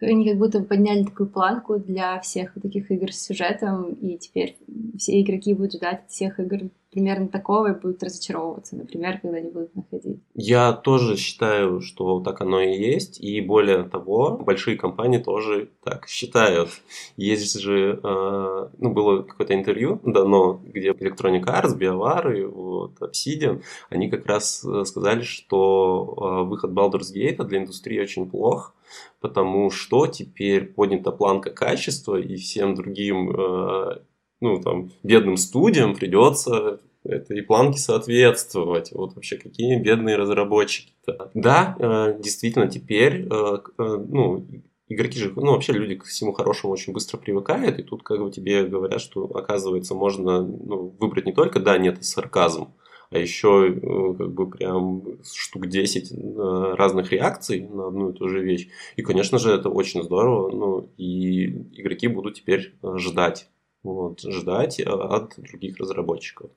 они 0.01 0.29
как 0.29 0.39
будто 0.39 0.63
подняли 0.63 1.05
такую 1.05 1.29
планку 1.29 1.79
для 1.79 2.21
всех 2.21 2.53
вот 2.55 2.63
таких 2.63 2.91
игр 2.91 3.13
с 3.13 3.27
сюжетом, 3.27 3.95
и 3.95 4.19
теперь 4.19 4.57
все 4.97 5.21
игроки 5.21 5.55
будут 5.55 5.75
ждать 5.75 6.05
от 6.05 6.11
всех 6.11 6.39
игр 6.41 6.71
примерно 6.91 7.29
такого 7.29 7.73
и 7.73 7.81
будут 7.81 8.03
разочаровываться, 8.03 8.77
например, 8.77 9.21
когда 9.21 9.39
они 9.39 9.51
будут 9.51 9.75
находить. 9.77 10.21
Я 10.35 10.73
тоже 10.73 11.17
считаю, 11.17 11.81
что 11.81 12.21
так 12.21 12.41
оно 12.41 12.61
и 12.61 12.77
есть, 12.77 13.21
и 13.21 13.41
более 13.41 13.83
того, 13.85 14.39
большие 14.39 14.77
компании 14.77 15.19
тоже 15.19 15.71
так 15.85 16.09
считают. 16.09 16.71
Есть 17.17 17.61
же, 17.61 18.01
э, 18.03 18.69
ну, 18.79 18.93
было 18.93 19.23
какое-то 19.23 19.55
интервью 19.55 20.01
давно, 20.05 20.61
где 20.65 20.93
Electronic 20.93 21.45
Arts, 21.45 21.79
BioWare 21.79 22.41
и 22.41 22.45
вот, 22.45 22.93
Obsidian, 23.01 23.63
они 23.91 24.09
как 24.09 24.27
раз 24.27 24.65
э, 24.65 24.85
сказали, 24.85 25.23
что 25.23 26.15
э, 26.17 26.49
выход 26.49 26.71
Baldur's 26.71 27.15
Gate 27.15 27.45
для 27.45 27.59
индустрии 27.59 28.01
очень 28.01 28.31
плох, 28.31 28.75
потому 29.21 29.71
что 29.71 30.07
теперь 30.07 30.67
поднята 30.67 31.11
планка 31.11 31.51
качества, 31.51 32.17
и 32.17 32.37
всем 32.37 32.75
другим 32.75 33.33
ну, 34.41 34.61
там, 34.61 34.91
бедным 35.03 35.37
студиям 35.37 35.95
придется 35.95 36.81
этой 37.05 37.43
планке 37.43 37.79
соответствовать. 37.79 38.93
Вот 38.93 39.15
вообще 39.15 39.37
какие 39.37 39.79
бедные 39.79 40.17
разработчики-то. 40.17 41.31
Да, 41.35 41.77
э, 41.79 42.19
действительно, 42.21 42.69
теперь, 42.69 43.27
э, 43.31 43.59
э, 43.79 43.83
ну, 44.09 44.47
игроки 44.89 45.19
же, 45.19 45.33
ну, 45.35 45.53
вообще 45.53 45.73
люди 45.73 45.97
к 45.97 46.05
всему 46.05 46.33
хорошему 46.33 46.73
очень 46.73 46.93
быстро 46.93 47.19
привыкают, 47.19 47.79
и 47.79 47.83
тут 47.83 48.03
как 48.03 48.21
бы 48.21 48.31
тебе 48.31 48.65
говорят, 48.65 49.01
что, 49.01 49.25
оказывается, 49.25 49.95
можно 49.95 50.43
ну, 50.43 50.95
выбрать 50.99 51.27
не 51.27 51.33
только 51.33 51.61
да, 51.61 51.79
нет 51.79 51.99
и 51.99 52.03
сарказм, 52.03 52.75
а 53.11 53.19
еще 53.19 53.75
как 54.19 54.33
бы 54.33 54.51
прям 54.51 55.03
штук 55.25 55.67
10 55.67 56.13
разных 56.77 57.13
реакций 57.13 57.69
на 57.69 57.89
одну 57.89 58.11
и 58.11 58.13
ту 58.13 58.29
же 58.29 58.43
вещь. 58.43 58.69
И, 58.97 59.03
конечно 59.03 59.39
же, 59.39 59.53
это 59.53 59.71
очень 59.71 60.03
здорово, 60.03 60.51
ну, 60.51 60.91
и 60.97 61.47
игроки 61.47 62.09
будут 62.09 62.35
теперь 62.35 62.75
ждать 62.97 63.49
вот, 63.83 64.21
ждать 64.21 64.81
от 64.81 65.35
других 65.39 65.79
разработчиков. 65.79 66.51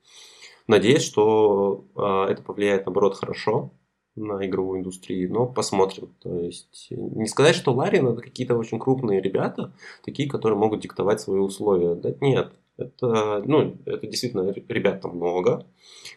Надеюсь, 0.68 1.04
что 1.04 1.86
э, 1.96 2.32
это 2.32 2.44
повлияет, 2.44 2.86
наоборот, 2.86 3.16
хорошо 3.16 3.74
на 4.16 4.46
игровую 4.46 4.80
индустрию, 4.80 5.32
но 5.32 5.48
посмотрим. 5.48 6.14
То 6.22 6.38
есть, 6.40 6.88
не 6.92 7.28
сказать, 7.28 7.56
что 7.56 7.74
Ларин 7.74 8.08
это 8.08 8.22
какие-то 8.22 8.58
очень 8.58 8.80
крупные 8.80 9.22
ребята, 9.22 9.74
такие, 10.04 10.30
которые 10.30 10.58
могут 10.60 10.82
диктовать 10.82 11.22
свои 11.22 11.40
условия. 11.40 11.96
Да 11.96 12.14
нет, 12.20 12.54
это, 12.78 13.44
ну, 13.46 13.78
это 13.86 14.08
действительно 14.08 14.54
ребят 14.68 15.02
там 15.02 15.16
много, 15.16 15.66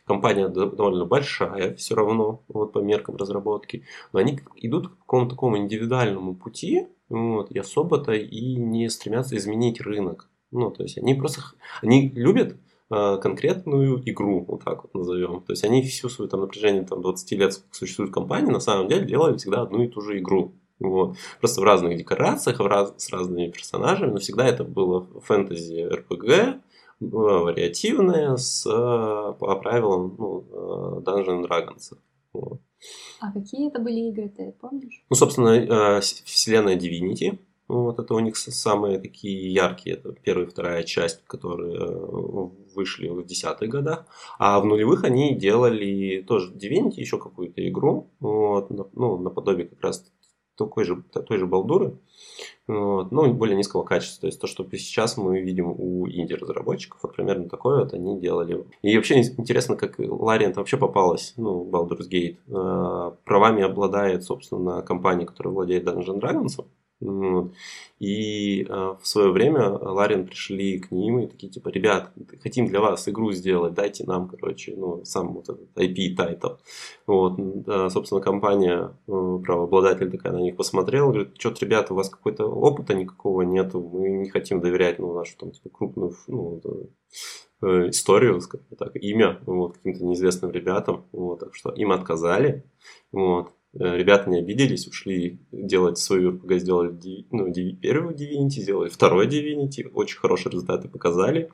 компания 0.07 0.49
довольно 0.49 1.05
большая 1.05 1.75
все 1.75 1.95
равно, 1.95 2.43
вот 2.49 2.73
по 2.73 2.79
меркам 2.79 3.17
разработки, 3.17 3.85
но 4.13 4.21
они 4.21 4.41
идут 4.57 4.89
к 4.89 4.99
какому-то 5.01 5.31
такому 5.31 5.59
индивидуальному 5.59 6.35
пути, 6.35 6.87
вот, 7.09 7.51
и 7.51 7.59
особо-то 7.59 8.13
и 8.13 8.57
не 8.57 8.89
стремятся 8.89 9.37
изменить 9.37 9.81
рынок. 9.81 10.29
Ну, 10.51 10.71
то 10.71 10.85
есть 10.85 10.99
они 10.99 11.15
просто, 11.15 11.43
они 11.83 12.11
любят 12.11 12.57
э, 12.91 13.19
конкретную 13.21 14.09
игру, 14.09 14.45
вот 14.47 14.65
так 14.65 14.85
вот 14.85 14.95
назовем. 14.95 15.43
То 15.43 15.53
есть 15.53 15.65
они 15.65 15.83
всю 15.83 16.09
свою 16.09 16.31
там 16.31 16.41
напряжение 16.41 16.85
там 16.85 17.03
20 17.03 17.33
лет 17.33 17.61
существует 17.73 18.13
компания, 18.13 18.53
на 18.53 18.61
самом 18.61 18.89
деле 18.89 19.05
делали 19.05 19.37
всегда 19.37 19.63
одну 19.63 19.83
и 19.83 19.89
ту 19.89 20.01
же 20.01 20.19
игру. 20.19 20.55
Вот. 20.81 21.17
Просто 21.41 21.61
в 21.61 21.65
разных 21.65 21.97
декорациях, 21.97 22.59
в 22.59 22.67
раз, 22.67 22.95
с 22.97 23.11
разными 23.11 23.51
персонажами, 23.51 24.13
но 24.13 24.19
всегда 24.19 24.47
это 24.47 24.65
было 24.65 25.07
фэнтези 25.21 25.83
РПГ, 25.83 26.29
э, 26.29 26.57
вариативное, 27.01 28.37
с, 28.37 28.67
э, 28.67 29.33
по 29.39 29.57
правилам 29.57 30.15
ну, 30.19 31.01
Dungeons 31.01 31.47
Dragons. 31.49 31.97
Вот. 32.33 32.61
А 33.21 33.33
какие 33.33 33.69
это 33.69 33.81
были 33.81 34.11
игры, 34.11 34.29
ты 34.29 34.55
помнишь? 34.61 35.05
Ну, 35.09 35.17
собственно, 35.17 36.01
вселенная 36.01 36.77
Divinity, 36.77 37.39
вот 37.67 37.99
это 37.99 38.13
у 38.15 38.21
них 38.21 38.37
самые 38.37 38.99
такие 38.99 39.53
яркие, 39.53 39.97
это 39.97 40.13
первая 40.13 40.47
и 40.47 40.51
вторая 40.51 40.83
часть, 40.83 41.25
которые 41.27 41.77
э, 41.77 42.49
вышли 42.75 43.09
в 43.09 43.25
десятых 43.25 43.71
годах. 43.71 44.07
А 44.39 44.61
в 44.61 44.67
нулевых 44.67 45.05
они 45.05 45.35
делали 45.35 46.23
тоже 46.23 46.53
Divinity, 46.53 46.97
еще 46.97 47.19
какую-то 47.19 47.67
игру, 47.67 48.11
вот, 48.21 48.69
ну, 48.71 49.17
наподобие 49.17 49.67
как 49.67 49.81
раз 49.81 50.05
такой 50.57 50.85
же, 50.85 51.03
той 51.03 51.39
же 51.39 51.47
балдуры, 51.47 51.99
вот, 52.67 53.13
но 53.13 53.33
более 53.33 53.57
низкого 53.57 53.85
качества. 53.85 54.23
То 54.23 54.27
есть 54.29 54.41
то, 54.41 54.47
что 54.47 54.67
сейчас 54.73 55.17
мы 55.17 55.41
видим 55.41 55.67
у 55.67 56.09
инди-разработчиков, 56.09 57.01
вот 57.03 57.15
примерно 57.15 57.49
такое 57.49 57.81
вот 57.81 57.93
они 57.93 58.21
делали. 58.21 58.65
И 58.83 58.97
вообще 58.97 59.21
интересно, 59.21 59.77
как 59.77 59.97
Larian 59.99 60.57
вообще 60.57 60.77
попалась, 60.77 61.35
ну, 61.37 61.69
Baldur's 61.71 62.09
Gate. 62.11 62.37
Э, 62.49 63.15
правами 63.25 63.63
обладает, 63.63 64.25
собственно, 64.25 64.83
компания, 64.83 65.27
которая 65.27 65.55
владеет 65.55 65.85
Dungeons 65.85 66.21
Dragons. 66.21 66.65
И 67.01 68.63
э, 68.63 68.67
в 68.69 69.07
свое 69.07 69.31
время 69.31 69.69
Larian 69.71 70.27
пришли 70.27 70.79
к 70.79 70.91
ним 70.91 71.21
и 71.21 71.27
такие, 71.27 71.53
типа, 71.53 71.69
ребят, 71.69 72.13
хотим 72.43 72.67
для 72.67 72.81
вас 72.81 73.09
игру 73.09 73.33
сделать, 73.33 73.75
дайте 73.75 74.05
нам, 74.05 74.29
короче, 74.29 74.75
ну, 74.77 75.05
сам 75.05 75.35
вот 75.35 75.49
этот 75.49 75.77
IP 75.77 76.15
title. 76.17 76.55
Вот, 77.07 77.39
собственно, 77.93 78.21
компания, 78.21 78.97
э, 79.07 79.39
правообладатель 79.45 80.11
такая 80.11 80.33
на 80.33 80.41
них 80.41 80.57
посмотрела, 80.57 81.11
говорит, 81.11 81.37
что-то, 81.39 81.65
ребята, 81.65 81.93
у 81.93 81.97
вас 81.97 82.09
какой-то 82.09 82.47
опыта 82.47 82.95
никакого 82.95 83.43
нету, 83.43 83.81
мы 83.81 84.09
не 84.09 84.31
хотим 84.31 84.61
доверять, 84.61 84.99
ну, 84.99 85.13
нашу 85.15 85.37
там, 85.39 85.51
типа, 85.51 85.71
крупную, 85.71 86.15
ну, 86.29 86.61
э, 87.63 87.91
историю, 87.91 88.41
скажем 88.41 88.67
так, 88.79 88.97
имя, 88.97 89.41
вот, 89.47 89.77
каким-то 89.77 90.05
неизвестным 90.05 90.51
ребятам, 90.53 91.07
вот, 91.13 91.41
так 91.41 91.55
что 91.55 91.71
им 91.71 91.93
отказали, 91.93 92.65
вот, 93.13 93.53
ребята 93.79 94.31
не 94.31 94.39
обиделись, 94.39 94.87
ушли 94.87 95.39
делать 95.53 95.99
свою 95.99 96.33
RPG, 96.33 96.59
сделали 96.59 96.97
ну, 97.31 97.53
первую 97.81 98.15
Divinity, 98.15 98.61
сделали 98.61 98.89
второй 98.89 99.27
Divinity, 99.27 99.89
очень 99.93 100.19
хорошие 100.19 100.53
результаты 100.53 100.89
показали. 100.89 101.51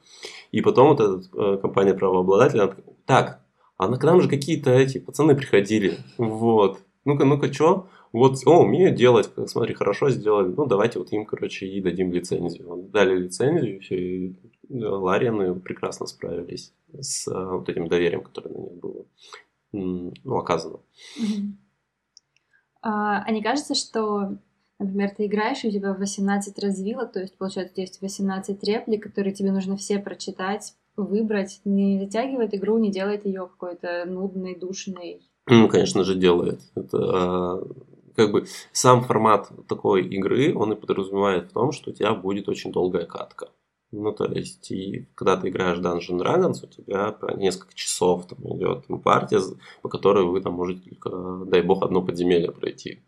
И 0.53 0.61
потом 0.61 0.89
вот 0.89 1.01
эта 1.01 1.23
э, 1.37 1.59
компания 1.59 1.95
правообладателя, 1.95 2.65
она 2.65 2.75
так, 3.07 3.41
а 3.77 3.89
к 3.97 4.05
нам 4.05 4.21
же 4.21 4.29
какие-то 4.29 4.71
эти 4.71 4.99
пацаны 4.99 5.35
приходили, 5.35 5.99
вот, 6.19 6.81
ну-ка, 7.05 7.25
ну-ка, 7.25 7.53
что? 7.53 7.89
Вот, 8.13 8.37
о, 8.45 8.65
умеют 8.65 8.97
делать, 8.97 9.31
смотри, 9.47 9.75
хорошо 9.75 10.11
сделали, 10.11 10.53
ну, 10.55 10.67
давайте 10.67 10.99
вот 10.99 11.13
им, 11.13 11.25
короче, 11.25 11.67
и 11.67 11.81
дадим 11.81 12.13
лицензию. 12.13 12.89
Дали 12.93 13.17
лицензию, 13.17 13.81
все, 13.81 13.97
и 13.97 14.37
Ларианы 14.69 15.55
прекрасно 15.61 16.07
справились 16.07 16.73
с 16.93 17.29
э, 17.29 17.45
вот 17.45 17.69
этим 17.69 17.89
доверием, 17.89 18.23
которое 18.23 18.51
на 18.53 18.59
них 18.59 18.75
было 18.75 19.05
ну, 19.73 20.37
оказано. 20.37 20.81
Mm-hmm. 21.19 21.53
А, 22.83 23.23
а 23.23 23.31
не 23.31 23.43
кажется, 23.43 23.75
что, 23.75 24.37
например, 24.79 25.11
ты 25.11 25.27
играешь, 25.27 25.65
и 25.65 25.69
у 25.69 25.71
тебя 25.71 25.93
18 25.93 26.59
развилок, 26.59 27.13
то 27.13 27.21
есть, 27.21 27.37
получается, 27.37 27.81
есть 27.81 28.01
18 28.01 28.63
реплик, 28.65 29.03
которые 29.03 29.35
тебе 29.35 29.53
нужно 29.53 29.77
все 29.77 29.99
прочитать, 29.99 30.75
выбрать, 30.97 31.61
не 31.65 31.99
затягивает 31.99 32.55
игру, 32.55 32.79
не 32.79 32.91
делает 32.91 33.25
ее 33.27 33.49
какой-то 33.49 34.05
нудной, 34.07 34.59
душной? 34.59 35.23
Ну, 35.47 35.69
конечно 35.69 36.05
же, 36.05 36.15
делает. 36.15 36.61
Это 36.75 36.99
а, 36.99 37.69
как 38.15 38.33
бы 38.33 38.47
сам 38.73 39.03
формат 39.03 39.51
такой 39.69 40.07
игры, 40.07 40.55
он 40.55 40.73
и 40.73 40.77
подразумевает 40.77 41.51
в 41.51 41.53
том, 41.53 41.73
что 41.73 41.91
у 41.91 41.95
тебя 41.95 42.15
будет 42.15 42.49
очень 42.49 42.73
долгая 42.73 43.07
катка. 43.07 43.49
Ну, 43.93 44.13
то 44.13 44.25
есть, 44.25 44.71
и 44.71 45.07
когда 45.17 45.37
ты 45.37 45.49
играешь 45.49 45.79
Dungeon 45.79 46.21
Dragons, 46.21 46.63
у 46.63 46.67
тебя 46.69 47.17
несколько 47.37 47.75
часов 47.75 48.27
там 48.27 48.39
идет 48.57 48.85
партия, 49.03 49.41
по 49.83 49.89
которой 49.89 50.25
вы 50.25 50.41
там 50.41 50.53
можете 50.53 50.89
только, 50.89 51.45
дай 51.47 51.63
бог, 51.63 51.83
одно 51.83 52.01
подземелье 52.01 52.53
пройти. 52.53 53.01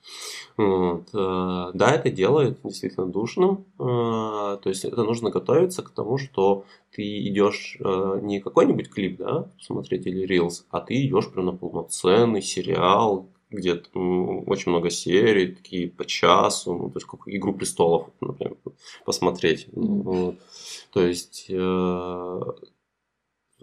Вот. 0.56 1.08
Э, 1.14 1.70
да, 1.72 1.92
это 1.92 2.10
делает 2.10 2.58
действительно 2.64 3.06
душным. 3.06 3.64
Э, 3.78 4.58
то 4.60 4.62
есть, 4.64 4.84
это 4.84 5.04
нужно 5.04 5.30
готовиться 5.30 5.82
к 5.82 5.90
тому, 5.90 6.18
что 6.18 6.64
ты 6.90 7.28
идешь 7.28 7.76
э, 7.78 8.18
не 8.22 8.40
какой-нибудь 8.40 8.90
клип, 8.90 9.18
да, 9.18 9.50
посмотреть 9.56 10.06
или 10.06 10.26
Reels, 10.26 10.64
а 10.70 10.80
ты 10.80 11.06
идешь 11.06 11.30
прям 11.30 11.46
на 11.46 11.52
полноценный 11.52 12.42
сериал, 12.42 13.28
где 13.52 13.74
очень 13.74 14.70
много 14.70 14.90
серий, 14.90 15.54
такие 15.54 15.88
по 15.88 16.04
часу, 16.04 16.74
ну, 16.74 16.90
то 16.90 16.98
есть 16.98 17.06
как 17.06 17.20
«Игру 17.26 17.54
престолов», 17.54 18.08
например, 18.20 18.56
посмотреть. 19.04 19.68
Mm-hmm. 19.68 20.02
Вот. 20.02 20.38
То 20.92 21.06
есть 21.06 21.46
э, 21.48 22.40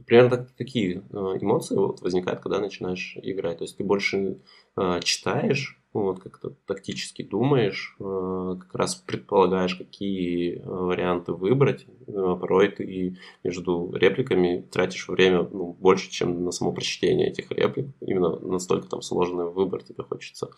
примерно 0.06 0.30
так, 0.30 0.52
такие 0.52 1.04
э, 1.12 1.18
эмоции 1.42 1.76
вот 1.76 2.02
возникают, 2.02 2.42
когда 2.42 2.60
начинаешь 2.60 3.18
играть. 3.22 3.58
То 3.60 3.64
есть 3.64 3.78
ты 3.78 3.84
больше 3.84 4.42
э, 4.78 5.00
читаешь, 5.04 5.79
вот, 5.92 6.20
как-то 6.20 6.52
тактически 6.68 7.24
думаешь, 7.24 7.96
э, 8.00 8.56
как 8.60 8.76
раз 8.76 8.96
предполагаешь, 8.96 9.76
какие 9.76 10.58
э, 10.58 10.62
варианты 10.64 11.34
выбрать. 11.34 11.88
Э, 12.08 12.38
порой 12.40 12.70
ты 12.70 13.18
между 13.44 13.92
репликами 13.94 14.68
тратишь 14.72 15.08
время 15.08 15.48
ну, 15.52 15.74
больше, 15.74 16.12
чем 16.12 16.44
на 16.44 16.52
само 16.52 16.74
прочтение 16.74 17.30
этих 17.30 17.52
реплик. 17.52 17.88
Именно 18.02 18.40
настолько 18.40 18.88
там 18.88 19.02
сложный 19.02 19.50
выбор 19.50 19.82
тебе 19.84 20.04
хочется 20.04 20.52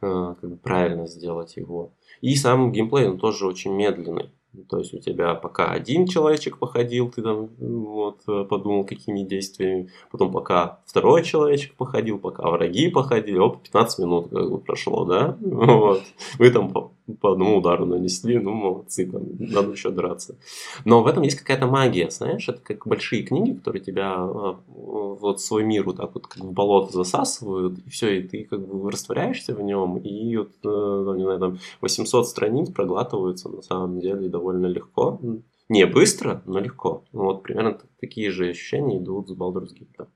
как 0.00 0.40
бы 0.42 0.56
правильно 0.56 1.06
сделать 1.06 1.56
его. 1.56 1.92
И 2.20 2.34
сам 2.36 2.70
геймплей, 2.70 3.08
он 3.08 3.18
тоже 3.18 3.46
очень 3.46 3.72
медленный. 3.72 4.30
То 4.68 4.78
есть 4.78 4.94
у 4.94 4.98
тебя 4.98 5.34
пока 5.34 5.70
один 5.70 6.06
человечек 6.06 6.58
походил, 6.58 7.10
ты 7.10 7.22
там 7.22 7.48
вот, 7.58 8.24
подумал, 8.48 8.84
какими 8.84 9.22
действиями. 9.22 9.90
Потом 10.10 10.32
пока 10.32 10.80
второй 10.86 11.22
человечек 11.22 11.74
походил, 11.74 12.18
пока 12.18 12.48
враги 12.50 12.88
походили. 12.88 13.38
Оп, 13.38 13.62
15 13.62 13.98
минут 14.00 14.30
как 14.30 14.50
бы 14.50 14.58
прошло, 14.58 15.04
да? 15.04 15.36
Вот. 15.40 16.02
Вы 16.38 16.50
там 16.50 16.92
по, 17.20 17.32
одному 17.32 17.58
удару 17.58 17.86
нанесли, 17.86 18.38
ну 18.38 18.52
молодцы, 18.52 19.10
там 19.10 19.22
надо 19.38 19.72
еще 19.72 19.90
драться. 19.90 20.38
Но 20.84 21.02
в 21.02 21.06
этом 21.06 21.22
есть 21.22 21.38
какая-то 21.38 21.66
магия, 21.66 22.10
знаешь? 22.10 22.48
Это 22.48 22.60
как 22.60 22.86
большие 22.86 23.22
книги, 23.22 23.56
которые 23.56 23.82
тебя 23.82 24.14
а, 24.16 24.58
вот 24.66 25.40
свой 25.40 25.64
мир 25.64 25.84
вот 25.84 25.96
так 25.96 26.14
вот 26.14 26.26
как 26.26 26.42
в 26.42 26.52
болото 26.52 26.92
засасывают, 26.92 27.78
и 27.78 27.90
все, 27.90 28.18
и 28.18 28.22
ты 28.22 28.44
как 28.44 28.66
бы 28.66 28.90
растворяешься 28.90 29.54
в 29.54 29.62
нем, 29.62 29.98
и 29.98 30.36
вот, 30.36 30.52
э, 30.64 31.16
не 31.16 31.22
знаю, 31.22 31.38
там 31.38 31.58
800 31.80 32.28
страниц 32.28 32.70
проглатываются 32.70 33.48
на 33.48 33.62
самом 33.62 34.00
деле 34.00 34.28
довольно 34.28 34.66
легко. 34.66 35.20
Не 35.68 35.84
быстро, 35.84 36.42
но 36.46 36.60
легко. 36.60 37.04
Вот 37.12 37.42
примерно 37.42 37.78
такие 38.00 38.30
же 38.30 38.48
ощущения 38.48 38.98
идут 38.98 39.28
с 39.28 39.32
Baldur's 39.32 39.74
Gate. 39.74 40.08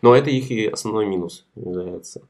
Но 0.00 0.14
это 0.14 0.30
их 0.30 0.50
и 0.50 0.66
основной 0.66 1.06
минус 1.06 1.46
является. 1.56 2.28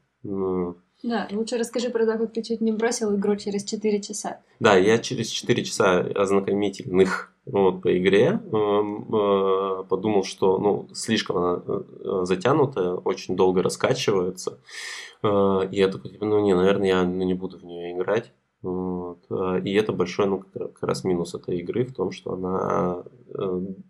Да, 1.07 1.25
лучше 1.31 1.57
расскажи 1.57 1.89
про 1.89 2.05
то, 2.05 2.17
как 2.17 2.33
ты 2.33 2.43
чуть 2.43 2.59
не 2.59 2.73
бросил 2.73 3.15
игру 3.15 3.37
через 3.37 3.63
4 3.63 4.01
часа. 4.01 4.41
Да, 4.59 4.75
я 4.75 4.97
через 4.97 5.29
4 5.29 5.63
часа 5.63 5.99
ознакомительных 5.99 7.31
вот, 7.45 7.81
по 7.81 7.97
игре 7.97 8.41
эм, 8.51 9.15
э, 9.15 9.83
подумал, 9.87 10.25
что 10.25 10.57
ну, 10.57 10.89
слишком 10.93 11.37
она 11.37 11.63
э, 11.65 12.21
затянутая, 12.23 12.95
очень 12.95 13.37
долго 13.37 13.63
раскачивается. 13.63 14.59
Э, 15.23 15.61
и 15.71 15.77
я 15.77 15.87
такой, 15.87 16.11
типа, 16.11 16.25
ну 16.25 16.41
не, 16.41 16.53
наверное, 16.53 16.87
я 16.89 17.03
ну, 17.03 17.23
не 17.23 17.33
буду 17.33 17.57
в 17.57 17.63
нее 17.63 17.93
играть. 17.93 18.33
Вот. 18.61 19.19
И 19.63 19.73
это 19.75 19.93
большой, 19.93 20.25
ну, 20.25 20.43
как 20.53 20.83
раз 20.83 21.05
минус 21.05 21.33
этой 21.35 21.59
игры 21.59 21.85
в 21.85 21.93
том, 21.93 22.11
что 22.11 22.33
она 22.33 23.03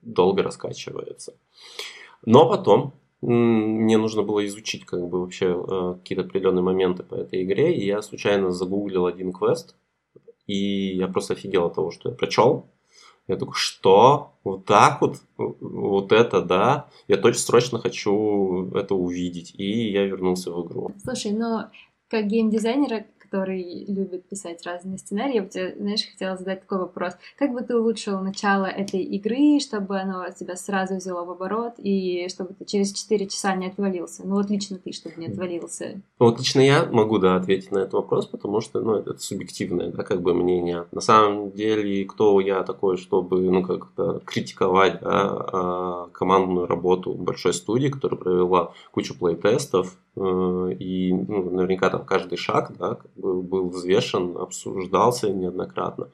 долго 0.03 0.43
раскачивается. 0.43 1.33
Но 2.25 2.47
потом 2.47 2.93
мне 3.21 3.97
нужно 3.97 4.21
было 4.21 4.45
изучить 4.45 4.85
как 4.85 5.07
бы 5.07 5.21
вообще 5.21 5.47
э, 5.47 5.95
какие-то 5.99 6.23
определенные 6.23 6.63
моменты 6.63 7.03
по 7.03 7.15
этой 7.15 7.43
игре, 7.43 7.75
и 7.75 7.85
я 7.85 8.01
случайно 8.01 8.51
загуглил 8.51 9.05
один 9.05 9.33
квест, 9.33 9.75
и 10.45 10.95
я 10.95 11.07
просто 11.07 11.33
офигел 11.33 11.65
от 11.65 11.75
того, 11.75 11.91
что 11.91 12.09
я 12.09 12.15
прочел. 12.15 12.67
Я 13.27 13.35
такой, 13.35 13.55
что? 13.55 14.33
Вот 14.45 14.65
так 14.65 15.01
вот? 15.01 15.17
Вот 15.37 16.13
это, 16.13 16.41
да? 16.41 16.89
Я 17.09 17.17
точно 17.17 17.41
срочно 17.41 17.79
хочу 17.79 18.71
это 18.73 18.95
увидеть. 18.95 19.53
И 19.57 19.91
я 19.91 20.05
вернулся 20.05 20.51
в 20.51 20.65
игру. 20.65 20.93
Слушай, 21.03 21.33
но 21.33 21.69
как 22.09 22.27
геймдизайнера 22.27 23.05
который 23.29 23.85
любит 23.87 24.27
писать 24.27 24.65
разные 24.65 24.97
сценарии, 24.97 25.35
я 25.35 25.43
бы 25.43 25.49
тебе, 25.49 25.75
знаешь, 25.77 26.09
хотела 26.09 26.37
задать 26.37 26.61
такой 26.61 26.79
вопрос. 26.79 27.13
Как 27.37 27.51
бы 27.53 27.61
ты 27.61 27.75
улучшил 27.75 28.19
начало 28.21 28.65
этой 28.65 29.01
игры, 29.01 29.59
чтобы 29.59 29.99
оно 29.99 30.25
тебя 30.31 30.55
сразу 30.55 30.95
взяло 30.95 31.25
в 31.25 31.31
оборот, 31.31 31.73
и 31.77 32.27
чтобы 32.29 32.53
ты 32.53 32.65
через 32.65 32.93
4 32.93 33.27
часа 33.27 33.55
не 33.55 33.67
отвалился? 33.67 34.25
Ну, 34.25 34.35
вот 34.35 34.49
лично 34.49 34.77
ты, 34.77 34.91
чтобы 34.91 35.15
не 35.17 35.27
отвалился. 35.27 36.01
Вот 36.19 36.39
лично 36.39 36.61
я 36.61 36.85
могу, 36.85 37.19
да, 37.19 37.35
ответить 37.35 37.71
на 37.71 37.79
этот 37.79 37.93
вопрос, 37.93 38.27
потому 38.27 38.61
что, 38.61 38.79
ну, 38.81 38.95
это, 38.95 39.11
это 39.11 39.19
субъективное, 39.21 39.91
да, 39.91 40.03
как 40.03 40.21
бы 40.21 40.33
мнение. 40.33 40.85
На 40.91 41.01
самом 41.01 41.51
деле, 41.51 42.05
кто 42.05 42.39
я 42.39 42.63
такой, 42.63 42.97
чтобы, 42.97 43.41
ну, 43.41 43.63
как-то 43.63 44.21
критиковать, 44.25 44.99
да, 45.01 45.09
а, 45.09 46.09
командную 46.11 46.67
работу 46.67 47.13
большой 47.13 47.53
студии, 47.53 47.89
которая 47.89 48.19
провела 48.19 48.73
кучу 48.91 49.15
плей-тестов, 49.17 49.97
и 50.17 51.13
ну, 51.13 51.49
наверняка 51.51 51.89
там 51.89 52.05
каждый 52.05 52.37
шаг 52.37 52.73
да, 52.77 52.97
был 53.15 53.69
взвешен, 53.69 54.37
обсуждался 54.37 55.29
неоднократно. 55.29 56.09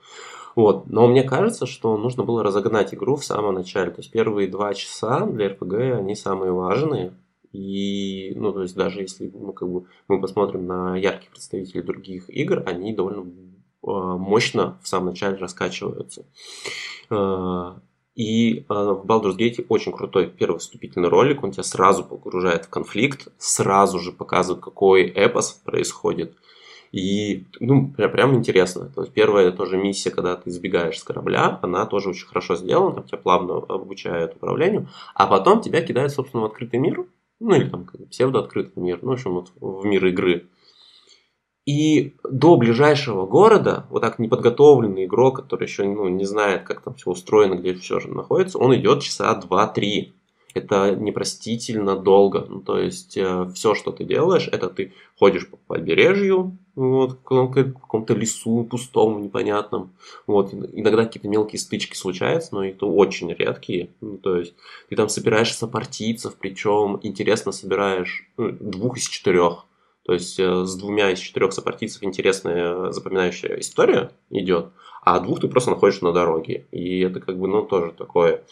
Вот. 0.55 0.87
Но 0.87 1.07
мне 1.07 1.23
кажется, 1.23 1.65
что 1.65 1.97
нужно 1.97 2.23
было 2.23 2.43
разогнать 2.43 2.93
игру 2.93 3.15
в 3.15 3.25
самом 3.25 3.55
начале. 3.55 3.91
То 3.91 4.01
есть 4.01 4.11
первые 4.11 4.47
два 4.47 4.73
часа 4.73 5.25
для 5.25 5.49
РПГ 5.49 5.73
они 5.97 6.15
самые 6.15 6.51
важные. 6.51 7.13
И, 7.53 8.33
ну, 8.35 8.51
то 8.51 8.63
есть 8.63 8.75
даже 8.75 9.01
если 9.01 9.31
ну, 9.33 9.53
как 9.53 9.69
бы 9.69 9.85
мы 10.07 10.19
посмотрим 10.19 10.65
на 10.65 10.97
ярких 10.97 11.29
представителей 11.29 11.83
других 11.83 12.29
игр, 12.29 12.63
они 12.65 12.93
довольно 12.93 13.21
э, 13.21 13.25
мощно 13.83 14.79
в 14.81 14.87
самом 14.87 15.07
начале 15.07 15.37
раскачиваются. 15.37 16.25
И 18.15 18.59
э, 18.59 18.63
в 18.69 19.05
Baldur's 19.05 19.37
Gate 19.37 19.65
очень 19.69 19.91
крутой 19.91 20.27
первый 20.27 20.59
вступительный 20.59 21.09
ролик, 21.09 21.43
он 21.43 21.51
тебя 21.51 21.63
сразу 21.63 22.03
погружает 22.03 22.65
в 22.65 22.69
конфликт, 22.69 23.27
сразу 23.37 23.99
же 23.99 24.11
показывает, 24.11 24.63
какой 24.63 25.05
эпос 25.05 25.53
происходит. 25.65 26.35
И, 26.91 27.45
ну, 27.59 27.89
прям, 27.89 28.11
прям 28.11 28.35
интересно. 28.35 28.91
То 28.93 29.01
есть 29.01 29.13
первая 29.13 29.51
тоже 29.51 29.77
миссия, 29.77 30.11
когда 30.11 30.35
ты 30.35 30.51
избегаешь 30.51 30.99
с 30.99 31.03
корабля, 31.03 31.57
она 31.63 31.87
тоже 31.87 32.09
очень 32.09 32.27
хорошо 32.27 32.55
сделана, 32.55 32.93
там 32.93 33.03
тебя 33.05 33.17
плавно 33.17 33.55
обучают 33.57 34.35
управлению, 34.35 34.87
а 35.15 35.25
потом 35.25 35.61
тебя 35.61 35.81
кидают, 35.81 36.11
собственно, 36.11 36.43
в 36.43 36.45
открытый 36.45 36.79
мир, 36.79 37.07
ну 37.39 37.55
или 37.55 37.67
там 37.67 37.89
псевдооткрытый 38.11 38.83
мир, 38.83 38.99
ну, 39.01 39.09
в 39.09 39.13
общем, 39.13 39.33
вот 39.33 39.51
в 39.59 39.83
мир 39.85 40.05
игры. 40.05 40.47
И 41.65 42.15
до 42.29 42.57
ближайшего 42.57 43.25
города, 43.25 43.85
вот 43.89 44.01
так 44.01 44.19
неподготовленный 44.19 45.05
игрок, 45.05 45.37
который 45.37 45.65
еще 45.65 45.85
ну, 45.85 46.09
не 46.09 46.25
знает, 46.25 46.63
как 46.63 46.81
там 46.81 46.93
все 46.95 47.11
устроено, 47.11 47.55
где 47.55 47.73
все 47.73 48.01
же 48.01 48.09
находится, 48.09 48.57
он 48.57 48.75
идет 48.75 49.01
часа 49.01 49.39
2-3. 49.39 50.11
Это 50.55 50.95
непростительно 50.95 51.95
долго. 51.95 52.45
Ну, 52.47 52.59
то 52.59 52.77
есть, 52.77 53.17
э, 53.17 53.49
все, 53.55 53.73
что 53.73 53.91
ты 53.91 54.03
делаешь, 54.03 54.47
это 54.51 54.69
ты 54.69 54.93
ходишь 55.17 55.49
по 55.49 55.57
побережью, 55.57 56.57
вот, 56.75 57.13
в 57.23 57.49
каком-то 57.49 58.13
лесу 58.13 58.63
пустом, 58.65 59.23
непонятном. 59.23 59.93
Вот, 60.27 60.53
иногда 60.53 61.05
какие-то 61.05 61.27
мелкие 61.27 61.59
стычки 61.59 61.95
случаются, 61.95 62.53
но 62.53 62.65
это 62.65 62.85
очень 62.85 63.31
редкие. 63.33 63.89
Ну, 64.01 64.17
то 64.17 64.37
есть, 64.37 64.53
ты 64.89 64.95
там 64.95 65.09
собираешь 65.09 65.55
сопартийцев, 65.55 66.35
причем 66.35 66.99
интересно 67.01 67.51
собираешь 67.51 68.27
ну, 68.37 68.51
двух 68.51 68.97
из 68.97 69.07
четырех. 69.07 69.65
То 70.05 70.13
есть 70.13 70.39
э, 70.39 70.65
с 70.65 70.75
двумя 70.75 71.11
из 71.11 71.19
четырех 71.19 71.53
сопартийцев 71.53 72.03
интересная 72.03 72.91
запоминающая 72.91 73.59
история 73.59 74.11
идет, 74.29 74.71
а 75.01 75.19
двух 75.19 75.39
ты 75.39 75.47
просто 75.47 75.71
находишь 75.71 76.01
на 76.01 76.11
дороге. 76.11 76.67
И 76.71 76.99
это 76.99 77.21
как 77.21 77.37
бы, 77.37 77.47
ну, 77.47 77.63
тоже 77.63 77.93
такое. 77.93 78.43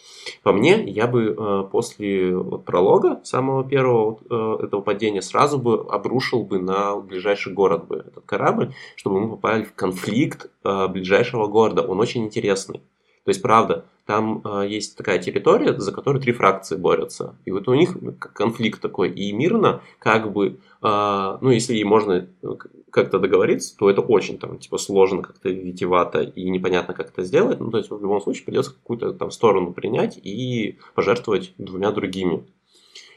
По 0.43 0.53
мне, 0.53 0.83
я 0.85 1.07
бы 1.07 1.35
э, 1.37 1.63
после 1.69 2.35
вот, 2.35 2.63
пролога 2.63 3.19
самого 3.23 3.67
первого 3.67 4.19
э, 4.29 4.65
этого 4.65 4.81
падения 4.81 5.21
сразу 5.21 5.57
бы 5.57 5.85
обрушил 5.89 6.43
бы 6.43 6.59
на 6.59 6.95
ближайший 6.95 7.53
город 7.53 7.87
бы 7.87 7.97
этот 7.97 8.25
корабль, 8.25 8.73
чтобы 8.95 9.19
мы 9.19 9.29
попали 9.29 9.63
в 9.63 9.73
конфликт 9.73 10.49
ближайшего 10.63 11.47
города. 11.47 11.81
Он 11.81 11.99
очень 11.99 12.23
интересный. 12.23 12.81
То 13.23 13.29
есть, 13.29 13.41
правда, 13.41 13.85
там 14.05 14.41
э, 14.43 14.67
есть 14.67 14.97
такая 14.97 15.19
территория, 15.19 15.79
за 15.79 15.91
которую 15.91 16.21
три 16.21 16.33
фракции 16.33 16.75
борются. 16.75 17.35
И 17.45 17.51
вот 17.51 17.67
у 17.67 17.73
них 17.73 17.95
конфликт 18.33 18.81
такой. 18.81 19.11
И 19.11 19.31
мирно, 19.31 19.81
как 19.99 20.31
бы, 20.33 20.57
э, 20.81 21.37
ну, 21.41 21.49
если 21.49 21.81
можно 21.83 22.27
э, 22.41 22.47
как-то 22.89 23.19
договориться, 23.19 23.77
то 23.77 23.89
это 23.89 24.01
очень 24.01 24.39
там, 24.39 24.57
типа, 24.57 24.77
сложно, 24.77 25.21
как-то 25.21 25.49
витивато 25.49 26.21
и 26.21 26.49
непонятно, 26.49 26.93
как 26.93 27.09
это 27.09 27.23
сделать. 27.23 27.59
Ну, 27.59 27.69
то 27.69 27.77
есть, 27.77 27.91
в 27.91 28.01
любом 28.01 28.21
случае, 28.21 28.45
придется 28.45 28.73
какую-то 28.73 29.13
там 29.13 29.29
сторону 29.29 29.71
принять 29.71 30.19
и 30.21 30.79
пожертвовать 30.95 31.53
двумя 31.57 31.91
другими. 31.91 32.43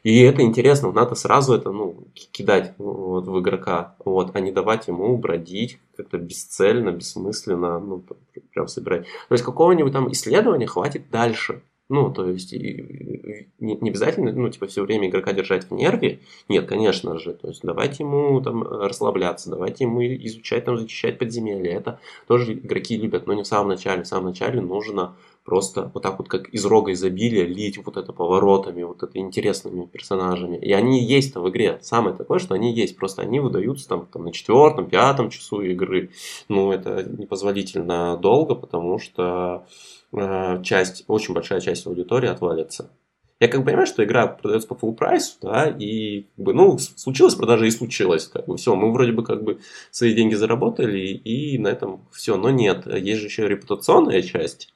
И 0.04 0.20
это 0.20 0.42
интересно, 0.42 0.92
надо 0.92 1.14
сразу 1.14 1.54
это, 1.54 1.72
ну, 1.72 2.06
кидать 2.30 2.74
вот, 2.76 3.26
в 3.26 3.40
игрока, 3.40 3.96
вот, 4.04 4.30
а 4.34 4.40
не 4.40 4.52
давать 4.52 4.86
ему 4.86 5.16
бродить 5.16 5.78
как-то 5.96 6.18
бесцельно, 6.18 6.92
бессмысленно, 6.92 7.80
ну, 7.80 8.04
прям 8.52 8.68
собирать. 8.68 9.06
То 9.28 9.32
есть 9.32 9.44
какого-нибудь 9.44 9.92
там 9.92 10.12
исследования 10.12 10.66
хватит 10.66 11.10
дальше. 11.10 11.62
Ну, 11.88 12.10
то 12.10 12.28
есть, 12.28 12.52
не, 12.52 13.48
не 13.58 13.90
обязательно, 13.90 14.32
ну, 14.32 14.48
типа, 14.48 14.66
все 14.66 14.82
время 14.82 15.08
игрока 15.08 15.32
держать 15.32 15.64
в 15.64 15.70
нерве. 15.70 16.20
Нет, 16.48 16.66
конечно 16.66 17.18
же. 17.18 17.34
То 17.34 17.48
есть, 17.48 17.60
давайте 17.62 18.04
ему 18.04 18.40
там 18.40 18.62
расслабляться, 18.62 19.50
давайте 19.50 19.84
ему 19.84 20.02
изучать, 20.02 20.64
там, 20.64 20.78
зачищать 20.78 21.18
подземелья. 21.18 21.76
Это 21.76 22.00
тоже 22.26 22.54
игроки 22.54 22.96
любят, 22.96 23.26
но 23.26 23.34
не 23.34 23.42
в 23.42 23.46
самом 23.46 23.68
начале. 23.68 24.02
В 24.02 24.06
самом 24.06 24.28
начале 24.28 24.62
нужно 24.62 25.14
просто 25.44 25.90
вот 25.92 26.02
так 26.02 26.18
вот, 26.18 26.28
как 26.28 26.48
из 26.48 26.64
рога 26.64 26.92
изобилия, 26.92 27.44
лить 27.44 27.78
вот 27.84 27.96
это 27.96 28.12
поворотами, 28.12 28.82
вот 28.82 29.02
это 29.02 29.18
интересными 29.18 29.86
персонажами. 29.86 30.56
И 30.56 30.72
они 30.72 31.04
есть-то 31.04 31.40
в 31.40 31.50
игре. 31.50 31.78
Самое 31.82 32.16
такое, 32.16 32.38
что 32.38 32.54
они 32.54 32.72
есть. 32.72 32.96
Просто 32.96 33.22
они 33.22 33.40
выдаются 33.40 33.88
там, 33.88 34.06
там 34.06 34.24
на 34.24 34.32
четвертом, 34.32 34.88
пятом 34.88 35.30
часу 35.30 35.60
игры. 35.60 36.10
Ну, 36.48 36.72
это 36.72 37.04
непозволительно 37.04 38.16
долго, 38.16 38.54
потому 38.54 38.98
что 38.98 39.66
э, 40.12 40.62
часть, 40.62 41.04
очень 41.08 41.34
большая 41.34 41.60
часть 41.60 41.86
аудитории 41.86 42.28
отвалится. 42.28 42.90
Я 43.40 43.48
как 43.48 43.60
бы 43.60 43.66
понимаю, 43.66 43.86
что 43.86 44.04
игра 44.04 44.28
продается 44.28 44.68
по 44.68 44.74
full 44.74 44.94
прайсу, 44.94 45.36
да, 45.42 45.66
и 45.66 46.22
как 46.36 46.44
бы, 46.44 46.54
ну, 46.54 46.78
случилось 46.78 47.34
продажа 47.34 47.66
и 47.66 47.70
случилось, 47.70 48.28
как 48.28 48.46
бы 48.46 48.56
все, 48.56 48.74
мы 48.76 48.92
вроде 48.92 49.12
бы 49.12 49.24
как 49.24 49.42
бы 49.42 49.58
свои 49.90 50.14
деньги 50.14 50.34
заработали, 50.34 51.00
и 51.00 51.58
на 51.58 51.68
этом 51.68 52.06
все, 52.12 52.36
но 52.36 52.50
нет, 52.50 52.86
есть 52.86 53.20
же 53.20 53.26
еще 53.26 53.48
репутационная 53.48 54.22
часть, 54.22 54.73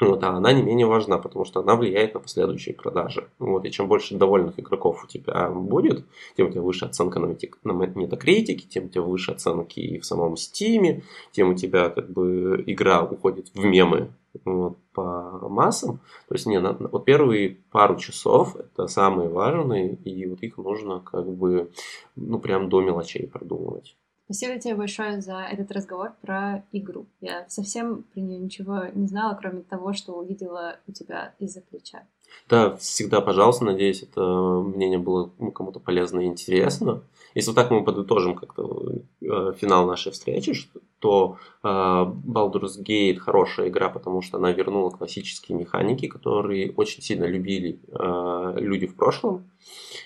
вот, 0.00 0.24
а 0.24 0.30
она 0.30 0.52
не 0.52 0.62
менее 0.62 0.86
важна, 0.86 1.18
потому 1.18 1.44
что 1.44 1.60
она 1.60 1.76
влияет 1.76 2.14
на 2.14 2.20
последующие 2.20 2.74
продажи. 2.74 3.28
Вот, 3.38 3.64
и 3.64 3.70
чем 3.70 3.86
больше 3.86 4.16
довольных 4.16 4.58
игроков 4.58 5.04
у 5.04 5.06
тебя 5.06 5.48
будет, 5.50 6.04
тем 6.36 6.48
у 6.48 6.50
тебя 6.50 6.62
выше 6.62 6.86
оценка 6.86 7.20
на, 7.20 7.28
на 7.28 7.72
метакритике, 7.72 8.66
тем 8.66 8.86
у 8.86 8.88
тебя 8.88 9.02
выше 9.02 9.32
оценки 9.32 9.78
и 9.78 9.98
в 10.00 10.04
самом 10.04 10.36
стиме, 10.36 11.02
тем 11.30 11.50
у 11.50 11.54
тебя 11.54 11.90
как 11.90 12.10
бы 12.10 12.62
игра 12.66 13.02
уходит 13.04 13.50
в 13.54 13.64
мемы 13.64 14.10
вот, 14.44 14.78
по 14.92 15.48
массам. 15.48 16.00
То 16.28 16.34
есть, 16.34 16.46
не, 16.46 16.58
на, 16.58 16.72
вот 16.72 17.04
первые 17.04 17.58
пару 17.70 17.96
часов 17.96 18.56
это 18.56 18.88
самые 18.88 19.28
важные, 19.28 19.94
и 19.94 20.26
вот 20.26 20.42
их 20.42 20.58
нужно 20.58 21.00
как 21.00 21.28
бы, 21.28 21.70
ну, 22.16 22.40
прям 22.40 22.68
до 22.68 22.80
мелочей 22.80 23.28
продумывать. 23.28 23.96
Спасибо 24.24 24.58
тебе 24.58 24.74
большое 24.74 25.20
за 25.20 25.40
этот 25.40 25.70
разговор 25.70 26.14
про 26.22 26.64
игру. 26.72 27.06
Я 27.20 27.44
совсем 27.48 28.04
про 28.04 28.20
нее 28.20 28.38
ничего 28.38 28.84
не 28.94 29.06
знала, 29.06 29.36
кроме 29.38 29.62
того, 29.62 29.92
что 29.92 30.14
увидела 30.14 30.78
у 30.88 30.92
тебя 30.92 31.34
из-за 31.38 31.60
плеча. 31.60 32.04
Да, 32.48 32.76
всегда, 32.76 33.20
пожалуйста, 33.20 33.64
надеюсь, 33.64 34.02
это 34.02 34.22
мнение 34.22 34.98
было 34.98 35.30
ну, 35.38 35.52
кому-то 35.52 35.78
полезно 35.78 36.20
и 36.20 36.26
интересно. 36.26 37.02
Если 37.34 37.50
вот 37.50 37.56
так 37.56 37.70
мы 37.70 37.84
подытожим 37.84 38.34
как-то 38.34 38.92
э, 39.20 39.52
финал 39.58 39.86
нашей 39.86 40.12
встречи, 40.12 40.54
то 41.00 41.36
э, 41.62 41.66
Baldur's 41.68 42.80
Gate 42.82 43.18
хорошая 43.18 43.68
игра, 43.68 43.88
потому 43.88 44.22
что 44.22 44.38
она 44.38 44.52
вернула 44.52 44.90
классические 44.90 45.58
механики, 45.58 46.06
которые 46.06 46.72
очень 46.72 47.02
сильно 47.02 47.24
любили 47.24 47.80
э, 47.88 48.54
люди 48.60 48.86
в 48.86 48.94
прошлом. 48.94 49.50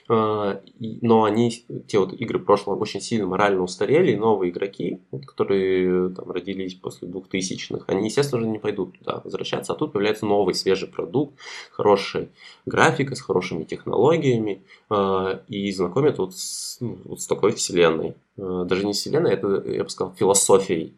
Э, 0.08 0.60
но 0.78 1.24
они, 1.24 1.50
те 1.86 1.98
вот 1.98 2.12
игры 2.12 2.38
прошлого 2.38 2.78
очень 2.78 3.00
сильно 3.00 3.26
морально 3.26 3.62
устарели, 3.62 4.12
и 4.12 4.16
новые 4.16 4.50
игроки, 4.50 5.00
которые 5.26 6.10
там 6.10 6.30
родились 6.30 6.74
после 6.74 7.08
2000-х, 7.08 7.84
они, 7.86 8.06
естественно, 8.06 8.42
уже 8.42 8.50
не 8.50 8.58
пойдут 8.58 8.98
туда 8.98 9.20
возвращаться, 9.24 9.72
а 9.72 9.76
тут 9.76 9.92
появляется 9.92 10.26
новый 10.26 10.54
свежий 10.54 10.88
продукт, 10.88 11.38
хорошая 11.72 12.28
графика, 12.66 13.14
с 13.14 13.20
хорошими 13.20 13.64
технологиями, 13.64 14.62
э, 14.90 15.40
и 15.48 15.70
знакомят 15.72 16.18
вот 16.18 16.36
с, 16.36 16.78
ну, 16.80 16.98
вот 17.04 17.20
с 17.20 17.26
такой 17.26 17.52
вселенной. 17.52 18.14
Э, 18.36 18.64
даже 18.66 18.86
не 18.86 18.92
вселенной, 18.92 19.32
это, 19.32 19.62
я 19.66 19.84
бы 19.84 19.90
сказал, 19.90 20.14
философией 20.14 20.94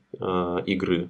игры. 0.66 1.08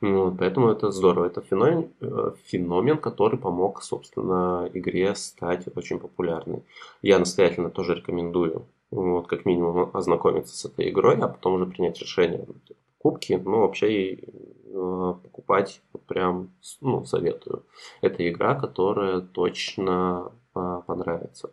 Вот, 0.00 0.38
поэтому 0.38 0.68
это 0.68 0.90
здорово. 0.92 1.26
Это 1.26 1.40
феномен, 1.40 1.92
э, 2.00 2.32
феномен, 2.44 2.98
который 2.98 3.38
помог, 3.38 3.82
собственно, 3.82 4.70
игре 4.72 5.14
стать 5.16 5.66
очень 5.76 5.98
популярной. 5.98 6.62
Я 7.02 7.18
настоятельно 7.18 7.70
тоже 7.70 7.96
рекомендую, 7.96 8.66
вот, 8.92 9.26
как 9.26 9.44
минимум, 9.44 9.90
ознакомиться 9.92 10.56
с 10.56 10.64
этой 10.64 10.90
игрой, 10.90 11.16
а 11.16 11.28
потом 11.28 11.54
уже 11.54 11.66
принять 11.66 11.98
решение 12.00 12.46
покупки. 12.98 13.32
Ну, 13.44 13.60
вообще, 13.60 14.14
э, 14.14 15.14
покупать 15.22 15.82
прям, 16.06 16.50
ну, 16.80 17.04
советую. 17.04 17.64
Это 18.00 18.28
игра, 18.28 18.54
которая 18.54 19.20
точно 19.20 20.30
э, 20.54 20.80
понравится. 20.86 21.50